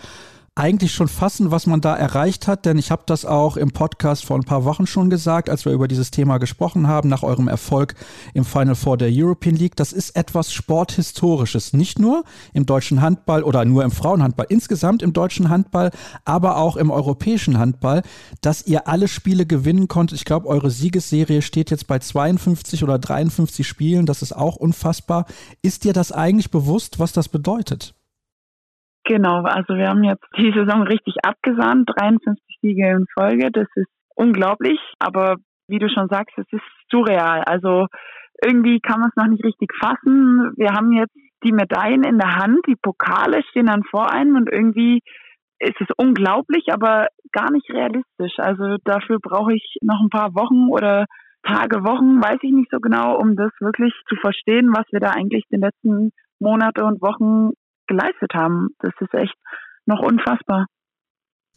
[0.57, 4.23] eigentlich schon fassen, was man da erreicht hat, denn ich habe das auch im Podcast
[4.23, 7.49] vor ein paar Wochen schon gesagt, als wir über dieses Thema gesprochen haben, nach eurem
[7.49, 7.93] Erfolg
[8.33, 9.75] im Final Four der European League.
[9.75, 15.11] Das ist etwas Sporthistorisches, nicht nur im deutschen Handball oder nur im Frauenhandball, insgesamt im
[15.11, 15.91] deutschen Handball,
[16.23, 18.01] aber auch im europäischen Handball,
[18.39, 20.19] dass ihr alle Spiele gewinnen konntet.
[20.19, 25.25] Ich glaube, eure Siegesserie steht jetzt bei 52 oder 53 Spielen, das ist auch unfassbar.
[25.61, 27.93] Ist dir das eigentlich bewusst, was das bedeutet?
[29.05, 33.89] Genau, also wir haben jetzt die Saison richtig abgesahnt, 53 Siege in Folge, das ist
[34.15, 35.35] unglaublich, aber
[35.67, 37.43] wie du schon sagst, es ist surreal.
[37.45, 37.87] Also
[38.43, 40.53] irgendwie kann man es noch nicht richtig fassen.
[40.57, 44.49] Wir haben jetzt die Medaillen in der Hand, die Pokale stehen dann vor einem und
[44.51, 45.01] irgendwie
[45.59, 48.33] ist es unglaublich, aber gar nicht realistisch.
[48.37, 51.05] Also dafür brauche ich noch ein paar Wochen oder
[51.43, 55.11] Tage, Wochen, weiß ich nicht so genau, um das wirklich zu verstehen, was wir da
[55.11, 57.51] eigentlich die letzten Monate und Wochen
[57.87, 58.69] geleistet haben.
[58.79, 59.35] Das ist echt
[59.85, 60.65] noch unfassbar.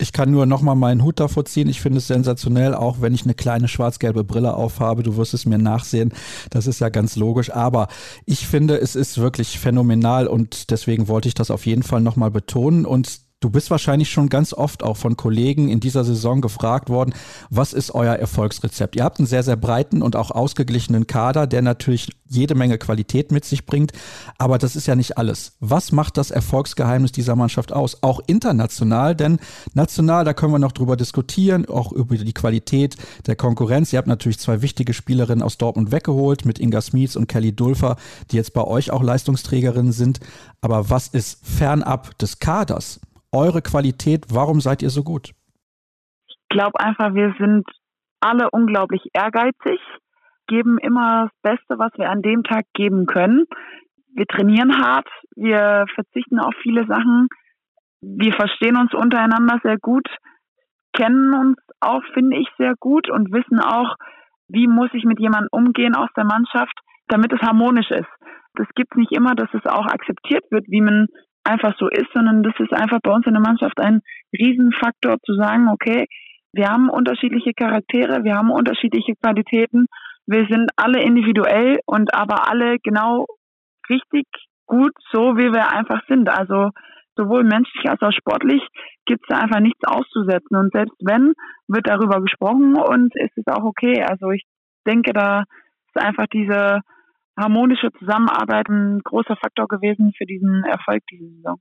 [0.01, 1.69] Ich kann nur nochmal meinen Hut davor ziehen.
[1.69, 5.03] Ich finde es sensationell, auch wenn ich eine kleine schwarz-gelbe Brille aufhabe.
[5.03, 6.13] Du wirst es mir nachsehen.
[6.51, 7.53] Das ist ja ganz logisch.
[7.53, 7.89] Aber
[8.25, 12.31] ich finde, es ist wirklich phänomenal und deswegen wollte ich das auf jeden Fall nochmal
[12.31, 12.87] betonen.
[12.87, 17.15] Und Du bist wahrscheinlich schon ganz oft auch von Kollegen in dieser Saison gefragt worden,
[17.51, 18.97] was ist euer Erfolgsrezept?
[18.97, 23.31] Ihr habt einen sehr, sehr breiten und auch ausgeglichenen Kader, der natürlich jede Menge Qualität
[23.31, 23.93] mit sich bringt.
[24.39, 25.53] Aber das ist ja nicht alles.
[25.61, 28.03] Was macht das Erfolgsgeheimnis dieser Mannschaft aus?
[28.03, 29.39] Auch international, denn
[29.73, 32.97] national, da können wir noch drüber diskutieren, auch über die Qualität
[33.29, 33.93] der Konkurrenz.
[33.93, 37.99] Ihr habt natürlich zwei wichtige Spielerinnen aus Dortmund weggeholt mit Inga Smits und Kelly Dulfer,
[38.33, 40.19] die jetzt bei euch auch Leistungsträgerinnen sind.
[40.61, 42.99] Aber was ist fernab des Kaders?
[43.33, 44.27] Eure Qualität?
[44.33, 45.33] Warum seid ihr so gut?
[46.27, 47.65] Ich glaube einfach, wir sind
[48.21, 49.81] alle unglaublich ehrgeizig,
[50.47, 53.45] geben immer das Beste, was wir an dem Tag geben können.
[54.15, 57.29] Wir trainieren hart, wir verzichten auf viele Sachen,
[58.01, 60.09] wir verstehen uns untereinander sehr gut,
[60.93, 63.95] kennen uns auch, finde ich, sehr gut und wissen auch,
[64.49, 66.73] wie muss ich mit jemandem umgehen aus der Mannschaft,
[67.09, 68.09] damit es harmonisch ist.
[68.55, 71.07] Das gibt es nicht immer, dass es auch akzeptiert wird, wie man
[71.49, 74.01] einfach so ist, sondern das ist einfach bei uns in der Mannschaft ein
[74.33, 76.07] Riesenfaktor zu sagen, okay,
[76.53, 79.87] wir haben unterschiedliche Charaktere, wir haben unterschiedliche Qualitäten,
[80.27, 83.27] wir sind alle individuell und aber alle genau
[83.89, 84.27] richtig
[84.67, 86.29] gut, so wie wir einfach sind.
[86.29, 86.71] Also
[87.17, 88.63] sowohl menschlich als auch sportlich
[89.07, 90.57] gibt es da einfach nichts auszusetzen.
[90.57, 91.33] Und selbst wenn,
[91.67, 94.03] wird darüber gesprochen und es ist auch okay.
[94.03, 94.45] Also ich
[94.87, 95.45] denke, da
[95.89, 96.81] ist einfach diese
[97.39, 101.57] harmonische Zusammenarbeit ein großer Faktor gewesen für diesen Erfolg diese Saison.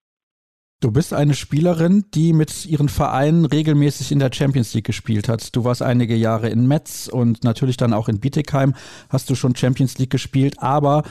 [0.80, 5.56] Du bist eine Spielerin, die mit ihren Vereinen regelmäßig in der Champions League gespielt hat.
[5.56, 8.76] Du warst einige Jahre in Metz und natürlich dann auch in Bietigheim
[9.10, 10.62] hast du schon Champions League gespielt.
[10.62, 11.02] Aber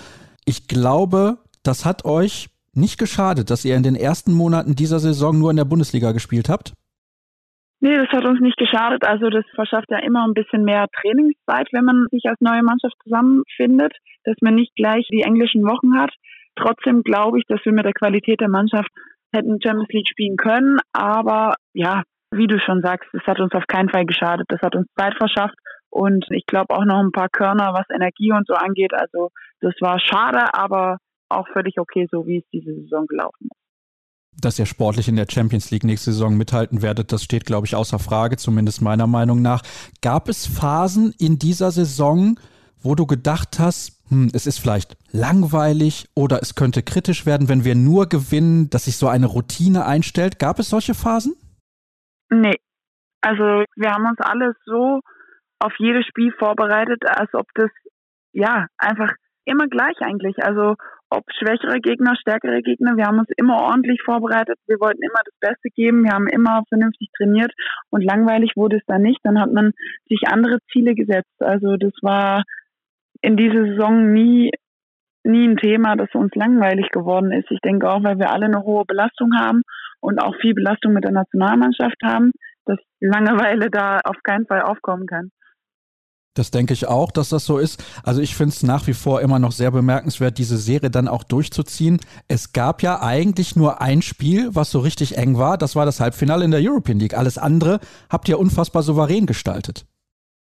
[0.44, 5.36] ich glaube, das hat euch nicht geschadet, dass ihr in den ersten Monaten dieser Saison
[5.36, 6.74] nur in der Bundesliga gespielt habt?
[7.80, 9.04] Nee, das hat uns nicht geschadet.
[9.04, 12.94] Also das verschafft ja immer ein bisschen mehr Trainingszeit, wenn man sich als neue Mannschaft
[13.02, 13.92] zusammenfindet,
[14.24, 16.10] dass man nicht gleich die englischen Wochen hat.
[16.56, 18.88] Trotzdem glaube ich, dass wir mit der Qualität der Mannschaft
[19.32, 20.78] hätten Champions League spielen können.
[20.94, 24.46] Aber ja, wie du schon sagst, es hat uns auf keinen Fall geschadet.
[24.48, 25.56] Das hat uns Zeit verschafft
[25.90, 28.94] und ich glaube auch noch ein paar Körner, was Energie und so angeht.
[28.94, 30.96] Also das war schade, aber
[31.28, 33.65] auch völlig okay, so wie es diese Saison gelaufen ist
[34.40, 37.74] dass ihr sportlich in der Champions League nächste Saison mithalten werdet, das steht, glaube ich,
[37.74, 39.62] außer Frage, zumindest meiner Meinung nach.
[40.02, 42.38] Gab es Phasen in dieser Saison,
[42.80, 47.64] wo du gedacht hast, hm, es ist vielleicht langweilig oder es könnte kritisch werden, wenn
[47.64, 50.38] wir nur gewinnen, dass sich so eine Routine einstellt?
[50.38, 51.34] Gab es solche Phasen?
[52.30, 52.56] Nee.
[53.22, 55.00] Also wir haben uns alle so
[55.58, 57.70] auf jedes Spiel vorbereitet, als ob das
[58.32, 59.12] ja einfach
[59.44, 60.36] immer gleich eigentlich.
[60.44, 60.76] Also
[61.16, 62.96] ob schwächere Gegner, stärkere Gegner.
[62.96, 64.58] Wir haben uns immer ordentlich vorbereitet.
[64.66, 66.04] Wir wollten immer das Beste geben.
[66.04, 67.52] Wir haben immer vernünftig trainiert
[67.90, 69.20] und langweilig wurde es dann nicht.
[69.24, 69.72] Dann hat man
[70.08, 71.40] sich andere Ziele gesetzt.
[71.40, 72.44] Also das war
[73.22, 74.50] in dieser Saison nie,
[75.24, 77.50] nie ein Thema, das uns langweilig geworden ist.
[77.50, 79.62] Ich denke auch, weil wir alle eine hohe Belastung haben
[80.00, 82.32] und auch viel Belastung mit der Nationalmannschaft haben,
[82.66, 85.30] dass Langeweile da auf keinen Fall aufkommen kann.
[86.36, 87.82] Das denke ich auch, dass das so ist.
[88.04, 91.24] Also ich finde es nach wie vor immer noch sehr bemerkenswert, diese Serie dann auch
[91.24, 91.98] durchzuziehen.
[92.28, 95.56] Es gab ja eigentlich nur ein Spiel, was so richtig eng war.
[95.58, 97.16] Das war das Halbfinale in der European League.
[97.16, 97.80] Alles andere
[98.10, 99.86] habt ihr unfassbar souverän gestaltet.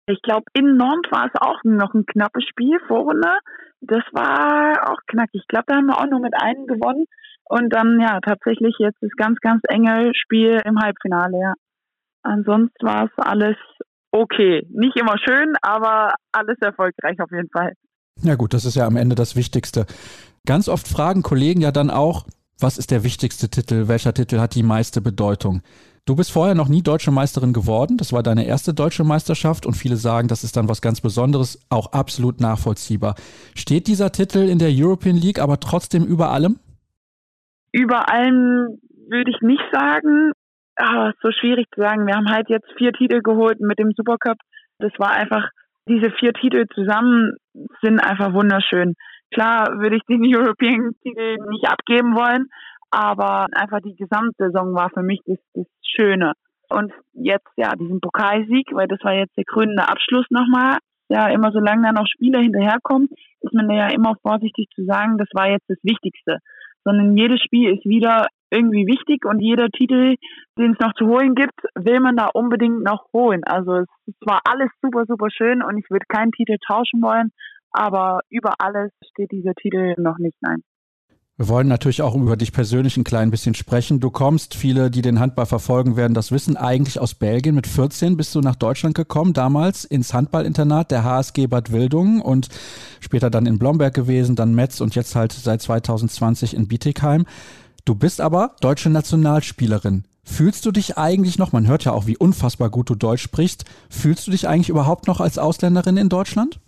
[0.08, 3.38] Ich glaube, in Nantes war es auch noch ein knappes Spiel, Vorrunde.
[3.82, 5.42] Das war auch knackig.
[5.42, 7.06] Ich glaube, da haben wir auch nur mit einem gewonnen.
[7.46, 11.54] Und dann, ja, tatsächlich jetzt das ganz, ganz enge Spiel im Halbfinale, ja.
[12.22, 13.56] Ansonsten war es alles
[14.12, 14.66] okay.
[14.70, 17.74] Nicht immer schön, aber alles erfolgreich auf jeden Fall.
[18.22, 19.86] Ja gut, das ist ja am Ende das Wichtigste.
[20.45, 22.26] Ganz oft fragen Kollegen ja dann auch,
[22.60, 23.88] was ist der wichtigste Titel?
[23.88, 25.62] Welcher Titel hat die meiste Bedeutung?
[26.05, 27.97] Du bist vorher noch nie deutsche Meisterin geworden.
[27.97, 31.60] Das war deine erste deutsche Meisterschaft und viele sagen, das ist dann was ganz Besonderes,
[31.70, 33.16] auch absolut nachvollziehbar.
[33.55, 36.60] Steht dieser Titel in der European League aber trotzdem über allem?
[37.72, 40.32] Über allem würde ich nicht sagen
[40.80, 42.08] ah, so schwierig zu sagen.
[42.08, 44.38] Wir haben halt jetzt vier Titel geholt mit dem Supercup.
[44.80, 45.50] Das war einfach,
[45.88, 47.34] diese vier Titel zusammen
[47.82, 48.96] sind einfach wunderschön.
[49.32, 52.48] Klar würde ich den European-Titel nicht abgeben wollen,
[52.92, 56.34] aber einfach die Gesamtsaison war für mich das, das Schöne.
[56.70, 60.78] Und jetzt ja diesen Pokalsieg, weil das war jetzt der krönende Abschluss nochmal.
[61.12, 63.10] Ja, immer solange da noch Spieler hinterherkommen,
[63.42, 66.38] ist man ja immer vorsichtig zu sagen, das war jetzt das Wichtigste.
[66.84, 70.16] Sondern jedes Spiel ist wieder irgendwie wichtig und jeder Titel,
[70.58, 73.43] den es noch zu holen gibt, will man da unbedingt noch holen.
[73.43, 77.32] Also es war alles super, super schön und ich würde keinen Titel tauschen wollen,
[77.72, 80.64] aber über alles steht dieser Titel noch nicht, nein.
[81.39, 84.02] Wir wollen natürlich auch über dich persönlich ein klein bisschen sprechen.
[84.02, 87.56] Du kommst, viele, die den Handball verfolgen werden, das wissen, eigentlich aus Belgien.
[87.56, 92.50] Mit 14 bist du nach Deutschland gekommen, damals ins Handballinternat der HSG Bad Wildungen und
[93.00, 97.26] später dann in Blomberg gewesen, dann Metz und jetzt halt seit 2020 in Bietigheim.
[97.90, 100.04] Du bist aber deutsche Nationalspielerin.
[100.24, 103.66] Fühlst du dich eigentlich noch, man hört ja auch, wie unfassbar gut du Deutsch sprichst,
[103.90, 106.60] fühlst du dich eigentlich überhaupt noch als Ausländerin in Deutschland?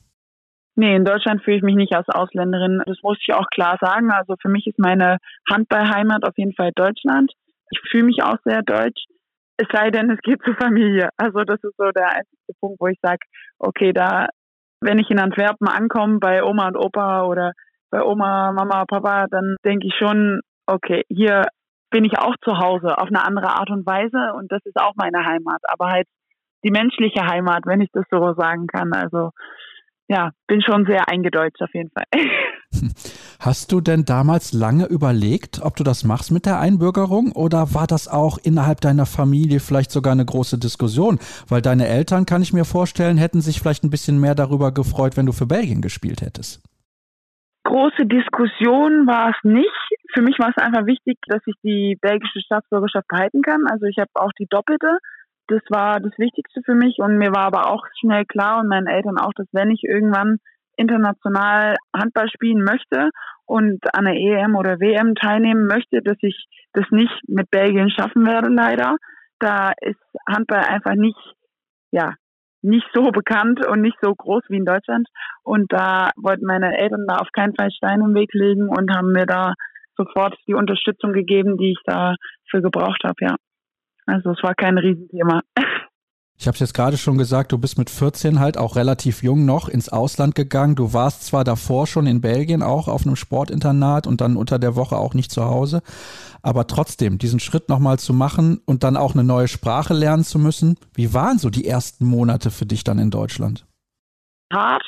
[0.73, 2.81] Nee, in Deutschland fühle ich mich nicht als Ausländerin.
[2.87, 4.09] Das muss ich auch klar sagen.
[4.09, 5.17] Also für mich ist meine
[5.47, 7.31] Handballheimat auf jeden Fall Deutschland.
[7.69, 9.05] Ich fühle mich auch sehr deutsch.
[9.57, 11.09] Es sei denn, es geht zur Familie.
[11.17, 13.19] Also das ist so der einzige Punkt, wo ich sage,
[13.59, 14.25] okay, da,
[14.79, 17.51] wenn ich in Antwerpen ankomme bei Oma und Opa oder
[17.91, 21.43] bei Oma, Mama, Papa, dann denke ich schon, okay, hier
[21.89, 24.93] bin ich auch zu Hause auf eine andere Art und Weise und das ist auch
[24.95, 26.07] meine Heimat, aber halt
[26.63, 28.93] die menschliche Heimat, wenn ich das so sagen kann.
[28.93, 29.31] Also
[30.07, 32.03] ja, bin schon sehr eingedeutscht auf jeden Fall.
[33.39, 37.87] Hast du denn damals lange überlegt, ob du das machst mit der Einbürgerung oder war
[37.87, 41.17] das auch innerhalb deiner Familie vielleicht sogar eine große Diskussion?
[41.47, 45.17] Weil deine Eltern, kann ich mir vorstellen, hätten sich vielleicht ein bisschen mehr darüber gefreut,
[45.17, 46.61] wenn du für Belgien gespielt hättest.
[47.63, 49.69] Große Diskussion war es nicht.
[50.13, 53.65] Für mich war es einfach wichtig, dass ich die belgische Staatsbürgerschaft behalten kann.
[53.69, 54.97] Also ich habe auch die doppelte
[55.51, 58.87] das war das Wichtigste für mich und mir war aber auch schnell klar und meinen
[58.87, 60.37] Eltern auch, dass wenn ich irgendwann
[60.77, 63.09] international Handball spielen möchte
[63.45, 68.25] und an der EM oder WM teilnehmen möchte, dass ich das nicht mit Belgien schaffen
[68.25, 68.95] werde, leider.
[69.39, 71.19] Da ist Handball einfach nicht,
[71.91, 72.13] ja,
[72.61, 75.07] nicht so bekannt und nicht so groß wie in Deutschland.
[75.43, 79.11] Und da wollten meine Eltern da auf keinen Fall Steine im Weg legen und haben
[79.11, 79.53] mir da
[79.97, 83.35] sofort die Unterstützung gegeben, die ich dafür gebraucht habe, ja.
[84.05, 85.41] Also es war kein Riesenthema.
[86.41, 89.45] Ich habe es jetzt gerade schon gesagt, du bist mit 14 halt auch relativ jung
[89.45, 90.73] noch ins Ausland gegangen.
[90.73, 94.75] Du warst zwar davor schon in Belgien auch auf einem Sportinternat und dann unter der
[94.75, 95.83] Woche auch nicht zu Hause,
[96.41, 100.39] aber trotzdem diesen Schritt nochmal zu machen und dann auch eine neue Sprache lernen zu
[100.39, 100.79] müssen.
[100.95, 103.67] Wie waren so die ersten Monate für dich dann in Deutschland?
[104.51, 104.87] Hart,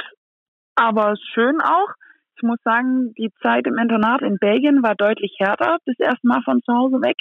[0.73, 1.89] aber schön auch.
[2.35, 6.41] Ich muss sagen, die Zeit im Internat in Belgien war deutlich härter, das erste Mal
[6.43, 7.17] von zu Hause weg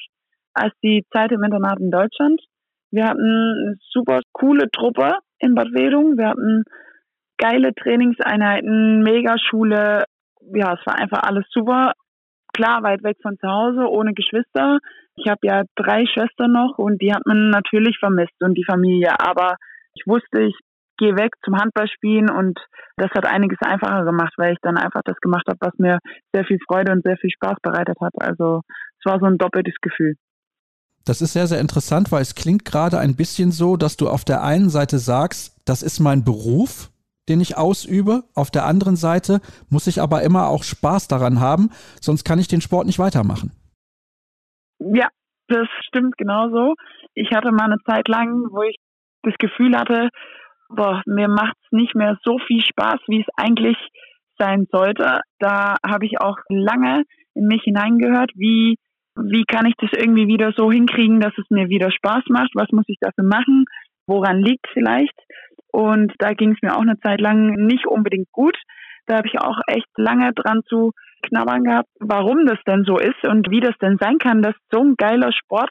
[0.55, 2.41] als die Zeit im Internat in Deutschland.
[2.93, 6.19] Wir hatten eine super coole Truppe in Bad Wedung.
[6.19, 6.65] Wir hatten
[7.39, 10.05] geile Trainingseinheiten, Megaschule.
[10.55, 11.93] Ja, es war einfach alles super.
[12.53, 14.79] Klar, weit weg von zu Hause, ohne Geschwister.
[15.17, 19.13] Ich habe ja drei Schwestern noch und die hat man natürlich vermisst und die Familie.
[19.19, 19.57] Aber
[19.95, 20.59] ich wusste, ich
[20.99, 22.61] gehe weg zum Handballspielen und
[22.99, 25.99] das hat einiges einfacher gemacht, weil ich dann einfach das gemacht habe, was mir
[26.35, 28.13] sehr viel Freude und sehr viel Spaß bereitet hat.
[28.21, 28.61] Also
[28.99, 30.15] es war so ein doppeltes Gefühl.
[31.05, 34.25] Das ist sehr, sehr interessant, weil es klingt gerade ein bisschen so, dass du auf
[34.25, 36.91] der einen Seite sagst, das ist mein Beruf,
[37.29, 38.25] den ich ausübe.
[38.35, 42.49] Auf der anderen Seite muss ich aber immer auch Spaß daran haben, sonst kann ich
[42.49, 43.53] den Sport nicht weitermachen.
[44.79, 45.09] Ja,
[45.49, 46.75] das stimmt genauso.
[47.15, 48.77] Ich hatte mal eine Zeit lang, wo ich
[49.23, 50.09] das Gefühl hatte,
[50.69, 53.77] boah, mir macht es nicht mehr so viel Spaß, wie es eigentlich
[54.39, 55.21] sein sollte.
[55.39, 58.77] Da habe ich auch lange in mich hineingehört, wie
[59.17, 62.51] wie kann ich das irgendwie wieder so hinkriegen, dass es mir wieder Spaß macht?
[62.55, 63.65] Was muss ich dafür machen?
[64.07, 65.15] Woran liegt vielleicht?
[65.71, 68.57] Und da ging es mir auch eine Zeit lang nicht unbedingt gut.
[69.07, 70.93] Da habe ich auch echt lange dran zu
[71.23, 74.81] knabbern gehabt, warum das denn so ist und wie das denn sein kann, dass so
[74.81, 75.71] ein geiler Sport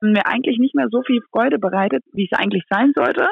[0.00, 3.28] mir eigentlich nicht mehr so viel Freude bereitet, wie es eigentlich sein sollte.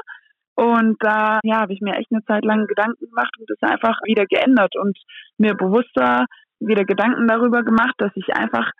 [0.54, 3.98] Und da ja, habe ich mir echt eine Zeit lang Gedanken gemacht und das einfach
[4.04, 4.96] wieder geändert und
[5.38, 6.26] mir bewusster
[6.61, 8.70] wieder Gedanken darüber gemacht, dass ich einfach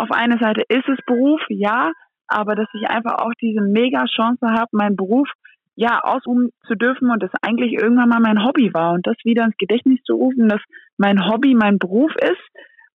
[0.00, 1.92] auf einer Seite ist es Beruf, ja,
[2.26, 5.28] aber dass ich einfach auch diese mega Chance habe, meinen Beruf
[5.76, 9.44] ja ausüben zu dürfen und das eigentlich irgendwann mal mein Hobby war und das wieder
[9.44, 10.60] ins Gedächtnis zu rufen, dass
[10.96, 12.42] mein Hobby mein Beruf ist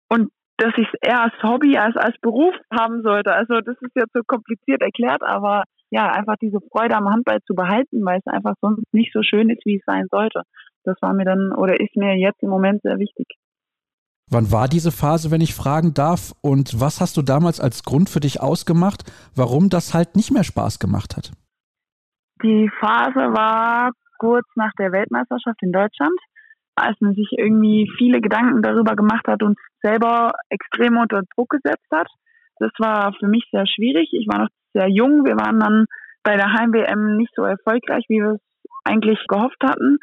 [0.10, 3.34] und dass ich es eher als Hobby als als Beruf haben sollte.
[3.34, 7.56] Also das ist jetzt so kompliziert erklärt, aber ja, einfach diese Freude am Handball zu
[7.56, 10.44] behalten, weil es einfach sonst nicht so schön ist, wie es sein sollte.
[10.84, 13.28] Das war mir dann oder ist mir jetzt im Moment sehr wichtig.
[14.32, 16.34] Wann war diese Phase, wenn ich fragen darf?
[16.42, 19.04] Und was hast du damals als Grund für dich ausgemacht,
[19.36, 21.32] warum das halt nicht mehr Spaß gemacht hat?
[22.44, 26.18] Die Phase war kurz nach der Weltmeisterschaft in Deutschland,
[26.76, 31.88] als man sich irgendwie viele Gedanken darüber gemacht hat und selber extrem unter Druck gesetzt
[31.94, 32.08] hat.
[32.58, 34.10] Das war für mich sehr schwierig.
[34.12, 35.26] Ich war noch sehr jung.
[35.26, 35.86] Wir waren dann
[36.24, 38.42] bei der Heim-WM nicht so erfolgreich, wie wir es
[38.84, 39.98] eigentlich gehofft hatten.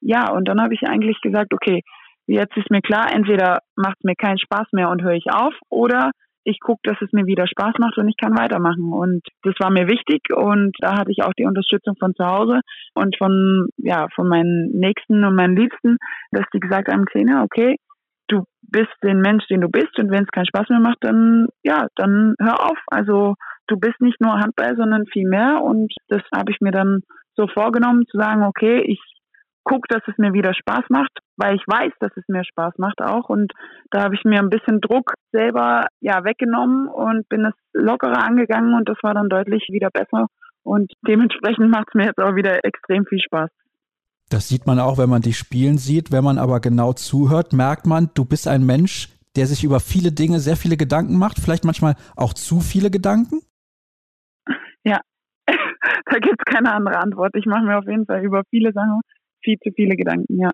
[0.00, 1.82] Ja, und dann habe ich eigentlich gesagt, okay,
[2.26, 5.54] Jetzt ist mir klar, entweder macht es mir keinen Spaß mehr und höre ich auf
[5.68, 6.10] oder
[6.46, 8.92] ich gucke, dass es mir wieder Spaß macht und ich kann weitermachen.
[8.92, 12.60] Und das war mir wichtig und da hatte ich auch die Unterstützung von zu Hause
[12.94, 15.96] und von, ja, von meinen Nächsten und meinen Liebsten,
[16.30, 17.76] dass die gesagt haben, Xenia, okay,
[18.28, 21.48] du bist den Mensch, den du bist und wenn es keinen Spaß mehr macht, dann
[21.64, 22.78] ja, dann hör auf.
[22.88, 23.34] Also
[23.66, 27.00] du bist nicht nur Handball, sondern viel mehr und das habe ich mir dann
[27.34, 29.00] so vorgenommen zu sagen, okay, ich
[29.66, 33.02] gucke, dass es mir wieder Spaß macht, weil ich weiß, dass es mir Spaß macht
[33.02, 33.52] auch und
[33.90, 38.74] da habe ich mir ein bisschen Druck selber ja weggenommen und bin es lockerer angegangen
[38.74, 40.28] und das war dann deutlich wieder besser
[40.62, 43.50] und dementsprechend macht es mir jetzt auch wieder extrem viel Spaß.
[44.30, 46.10] Das sieht man auch, wenn man dich spielen sieht.
[46.10, 50.10] Wenn man aber genau zuhört, merkt man, du bist ein Mensch, der sich über viele
[50.10, 53.42] Dinge sehr viele Gedanken macht, vielleicht manchmal auch zu viele Gedanken?
[54.82, 54.98] Ja,
[55.46, 57.36] da gibt es keine andere Antwort.
[57.36, 59.00] Ich mache mir auf jeden Fall über viele Sachen
[59.42, 60.50] viel zu viele Gedanken, ja.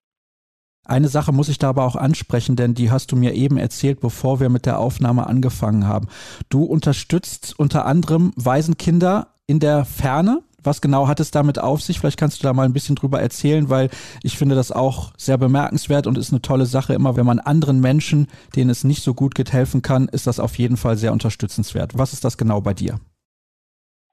[0.84, 4.00] Eine Sache muss ich da aber auch ansprechen, denn die hast du mir eben erzählt,
[4.00, 6.08] bevor wir mit der Aufnahme angefangen haben.
[6.48, 10.42] Du unterstützt unter anderem Waisenkinder in der Ferne.
[10.64, 12.00] Was genau hat es damit auf sich?
[12.00, 13.90] Vielleicht kannst du da mal ein bisschen drüber erzählen, weil
[14.22, 16.94] ich finde das auch sehr bemerkenswert und ist eine tolle Sache.
[16.94, 18.26] Immer wenn man anderen Menschen,
[18.56, 21.96] denen es nicht so gut geht, helfen kann, ist das auf jeden Fall sehr unterstützenswert.
[21.96, 22.98] Was ist das genau bei dir?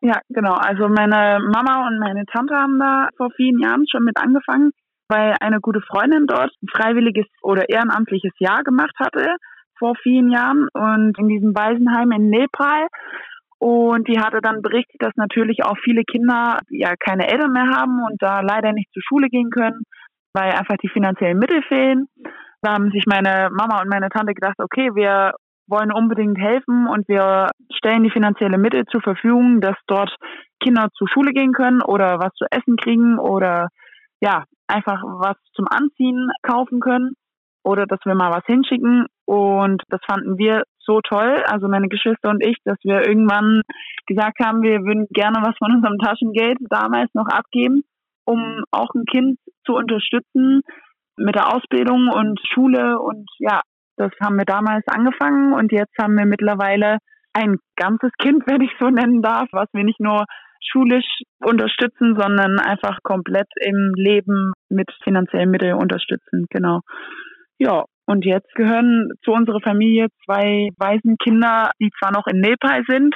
[0.02, 0.54] Ja, genau.
[0.54, 4.72] Also meine Mama und meine Tante haben da vor vielen Jahren schon mit angefangen,
[5.10, 9.36] weil eine gute Freundin dort ein freiwilliges oder ehrenamtliches Jahr gemacht hatte
[9.78, 12.88] vor vielen Jahren und in diesem Waisenheim in Nepal
[13.60, 18.02] und die hatte dann berichtet, dass natürlich auch viele Kinder ja keine Eltern mehr haben
[18.04, 19.84] und da leider nicht zur Schule gehen können,
[20.34, 22.08] weil einfach die finanziellen Mittel fehlen.
[22.62, 25.34] Da haben sich meine Mama und meine Tante gedacht, okay, wir
[25.70, 30.15] wollen unbedingt helfen und wir stellen die finanzielle Mittel zur Verfügung, dass dort
[30.61, 33.70] Kinder zur Schule gehen können oder was zu essen kriegen oder
[34.22, 37.13] ja, einfach was zum Anziehen kaufen können
[37.63, 39.05] oder dass wir mal was hinschicken.
[39.26, 43.61] Und das fanden wir so toll, also meine Geschwister und ich, dass wir irgendwann
[44.07, 47.84] gesagt haben, wir würden gerne was von unserem Taschengeld damals noch abgeben,
[48.26, 50.61] um auch ein Kind zu unterstützen
[51.15, 52.99] mit der Ausbildung und Schule.
[52.99, 53.61] Und ja,
[54.00, 56.97] das haben wir damals angefangen und jetzt haben wir mittlerweile
[57.34, 60.26] ein ganzes Kind, wenn ich so nennen darf, was wir nicht nur
[60.72, 66.45] schulisch unterstützen, sondern einfach komplett im Leben mit finanziellen Mitteln unterstützen.
[66.50, 66.82] Genau.
[67.58, 73.14] Ja, und jetzt gehören zu unserer Familie zwei Waisenkinder, die zwar noch in Nepal sind,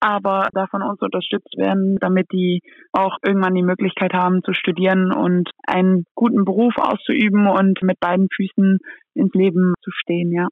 [0.00, 2.60] aber da von uns unterstützt werden, damit die
[2.92, 8.28] auch irgendwann die Möglichkeit haben zu studieren und einen guten Beruf auszuüben und mit beiden
[8.34, 8.78] Füßen
[9.12, 10.48] ins Leben zu stehen, ja.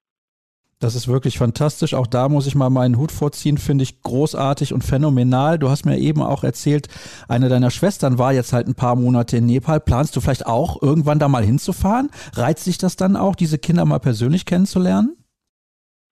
[0.81, 1.95] Das ist wirklich fantastisch.
[1.95, 5.59] Auch da muss ich mal meinen Hut vorziehen, finde ich großartig und phänomenal.
[5.59, 6.87] Du hast mir eben auch erzählt,
[7.27, 9.81] eine deiner Schwestern war jetzt halt ein paar Monate in Nepal.
[9.81, 12.11] Planst du vielleicht auch irgendwann da mal hinzufahren?
[12.35, 15.17] Reizt sich das dann auch, diese Kinder mal persönlich kennenzulernen?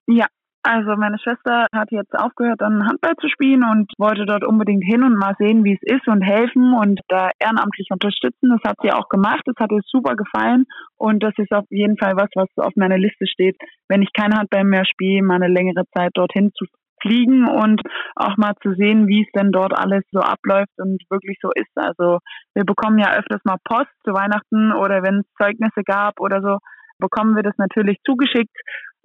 [0.09, 0.27] Ja,
[0.67, 5.05] also meine Schwester hat jetzt aufgehört, dann Handball zu spielen und wollte dort unbedingt hin
[5.05, 8.51] und mal sehen, wie es ist und helfen und da ehrenamtlich unterstützen.
[8.51, 9.43] Das hat sie auch gemacht.
[9.45, 10.65] Das hat ihr super gefallen
[10.97, 13.57] und das ist auf jeden Fall was, was auf meiner Liste steht.
[13.89, 16.65] Wenn ich kein Handball mehr spiele, mal eine längere Zeit dorthin zu
[17.01, 17.81] fliegen und
[18.17, 21.71] auch mal zu sehen, wie es denn dort alles so abläuft und wirklich so ist.
[21.77, 22.19] Also
[22.55, 26.59] wir bekommen ja öfters mal Post zu Weihnachten oder wenn es Zeugnisse gab oder so,
[26.99, 28.57] bekommen wir das natürlich zugeschickt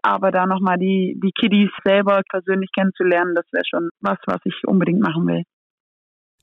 [0.02, 4.56] aber da nochmal die, die Kiddies selber persönlich kennenzulernen, das wäre schon was, was ich
[4.66, 5.43] unbedingt machen will.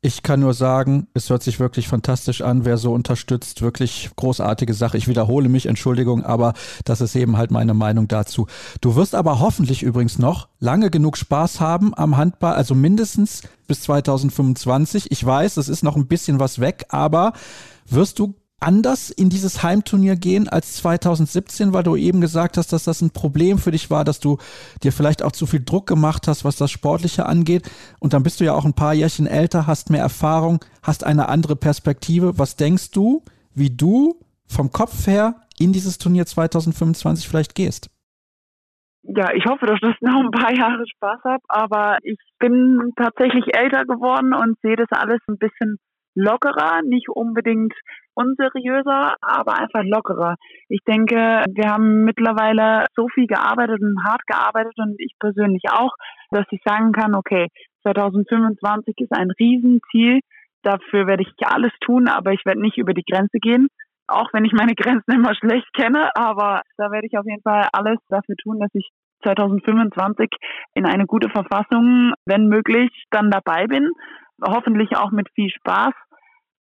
[0.01, 3.63] Ich kann nur sagen, es hört sich wirklich fantastisch an, wer so unterstützt.
[3.63, 4.97] Wirklich großartige Sache.
[4.97, 6.55] Ich wiederhole mich, Entschuldigung, aber
[6.85, 8.47] das ist eben halt meine Meinung dazu.
[8.81, 13.81] Du wirst aber hoffentlich übrigens noch lange genug Spaß haben am Handball, also mindestens bis
[13.83, 15.11] 2025.
[15.11, 17.33] Ich weiß, es ist noch ein bisschen was weg, aber
[17.91, 22.85] wirst du anders in dieses Heimturnier gehen als 2017, weil du eben gesagt hast, dass
[22.85, 24.39] das ein Problem für dich war, dass du
[24.83, 27.71] dir vielleicht auch zu viel Druck gemacht hast, was das Sportliche angeht.
[28.01, 31.29] Und dann bist du ja auch ein paar Jährchen älter, hast mehr Erfahrung, hast eine
[31.29, 32.39] andere Perspektive.
[32.39, 33.23] Was denkst du,
[33.55, 37.91] wie du vom Kopf her in dieses Turnier 2025 vielleicht gehst?
[39.03, 43.57] Ja, ich hoffe, dass ich noch ein paar Jahre Spaß habe, aber ich bin tatsächlich
[43.57, 45.79] älter geworden und sehe das alles ein bisschen
[46.15, 47.73] lockerer, nicht unbedingt
[48.19, 50.35] unseriöser, aber einfach lockerer.
[50.69, 55.93] Ich denke, wir haben mittlerweile so viel gearbeitet und hart gearbeitet und ich persönlich auch,
[56.31, 57.47] dass ich sagen kann, okay,
[57.83, 60.21] 2025 ist ein Riesenziel.
[60.63, 63.69] Dafür werde ich alles tun, aber ich werde nicht über die Grenze gehen.
[64.09, 67.69] Auch wenn ich meine Grenzen immer schlecht kenne, aber da werde ich auf jeden Fall
[67.73, 68.89] alles dafür tun, dass ich
[69.23, 70.29] 2025
[70.75, 73.91] in eine gute Verfassung, wenn möglich, dann dabei bin.
[74.45, 75.93] Hoffentlich auch mit viel Spaß.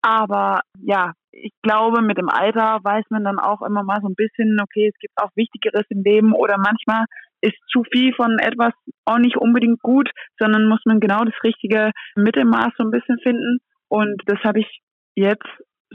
[0.03, 4.15] Aber ja, ich glaube, mit dem Alter weiß man dann auch immer mal so ein
[4.15, 7.05] bisschen, okay, es gibt auch Wichtigeres im Leben oder manchmal
[7.41, 8.73] ist zu viel von etwas
[9.05, 10.09] auch nicht unbedingt gut,
[10.39, 13.59] sondern muss man genau das richtige Mittelmaß so ein bisschen finden.
[13.89, 14.81] Und das habe ich
[15.15, 15.47] jetzt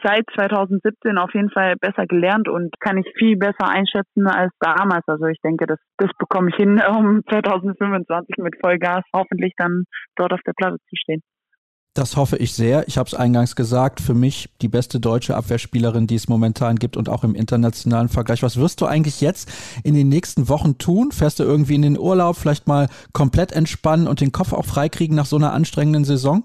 [0.03, 5.03] seit 2017 auf jeden Fall besser gelernt und kann ich viel besser einschätzen als damals.
[5.07, 9.85] Also ich denke, das, das bekomme ich hin, um 2025 mit Vollgas hoffentlich dann
[10.15, 11.21] dort auf der Platte zu stehen.
[11.95, 12.87] Das hoffe ich sehr.
[12.87, 16.95] Ich habe es eingangs gesagt, für mich die beste deutsche Abwehrspielerin, die es momentan gibt
[16.95, 18.43] und auch im internationalen Vergleich.
[18.43, 19.51] Was wirst du eigentlich jetzt
[19.83, 21.11] in den nächsten Wochen tun?
[21.11, 25.15] Fährst du irgendwie in den Urlaub, vielleicht mal komplett entspannen und den Kopf auch freikriegen
[25.15, 26.43] nach so einer anstrengenden Saison?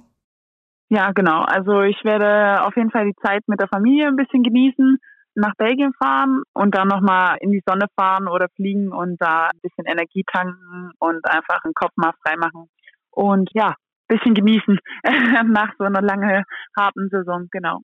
[0.89, 1.43] Ja, genau.
[1.43, 4.99] Also ich werde auf jeden Fall die Zeit mit der Familie ein bisschen genießen,
[5.35, 9.61] nach Belgien fahren und dann nochmal in die Sonne fahren oder fliegen und da ein
[9.63, 12.69] bisschen Energie tanken und einfach den Kopf mal frei machen.
[13.11, 13.75] Und ja,
[14.09, 14.79] bisschen genießen
[15.53, 16.45] nach so einer lange
[16.77, 17.81] harten Saison, genau.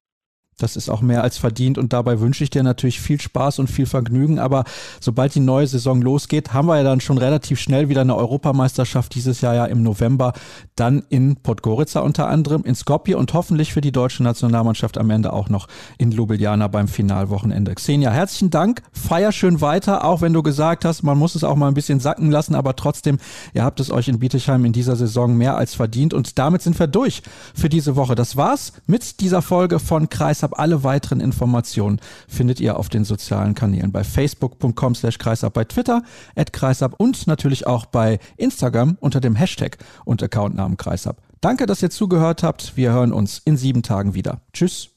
[0.62, 3.68] Das ist auch mehr als verdient und dabei wünsche ich dir natürlich viel Spaß und
[3.68, 4.38] viel Vergnügen.
[4.38, 4.64] Aber
[5.00, 9.14] sobald die neue Saison losgeht, haben wir ja dann schon relativ schnell wieder eine Europameisterschaft
[9.14, 10.32] dieses Jahr ja im November.
[10.76, 15.32] Dann in Podgorica unter anderem, in Skopje und hoffentlich für die deutsche Nationalmannschaft am Ende
[15.32, 17.74] auch noch in Ljubljana beim Finalwochenende.
[17.74, 18.82] Xenia, herzlichen Dank.
[18.92, 22.00] Feier schön weiter, auch wenn du gesagt hast, man muss es auch mal ein bisschen
[22.00, 23.18] sacken lassen, aber trotzdem,
[23.54, 26.78] ihr habt es euch in Bietigheim in dieser Saison mehr als verdient und damit sind
[26.78, 27.22] wir durch
[27.54, 28.14] für diese Woche.
[28.14, 30.58] Das war's mit dieser Folge von Kreisab Kreisab.
[30.58, 36.02] Alle weiteren Informationen findet ihr auf den sozialen Kanälen bei facebook.com slash kreisab, bei Twitter
[36.36, 41.22] at kreisab und natürlich auch bei Instagram unter dem Hashtag und Accountnamen kreisab.
[41.40, 42.76] Danke, dass ihr zugehört habt.
[42.76, 44.40] Wir hören uns in sieben Tagen wieder.
[44.52, 44.90] Tschüss.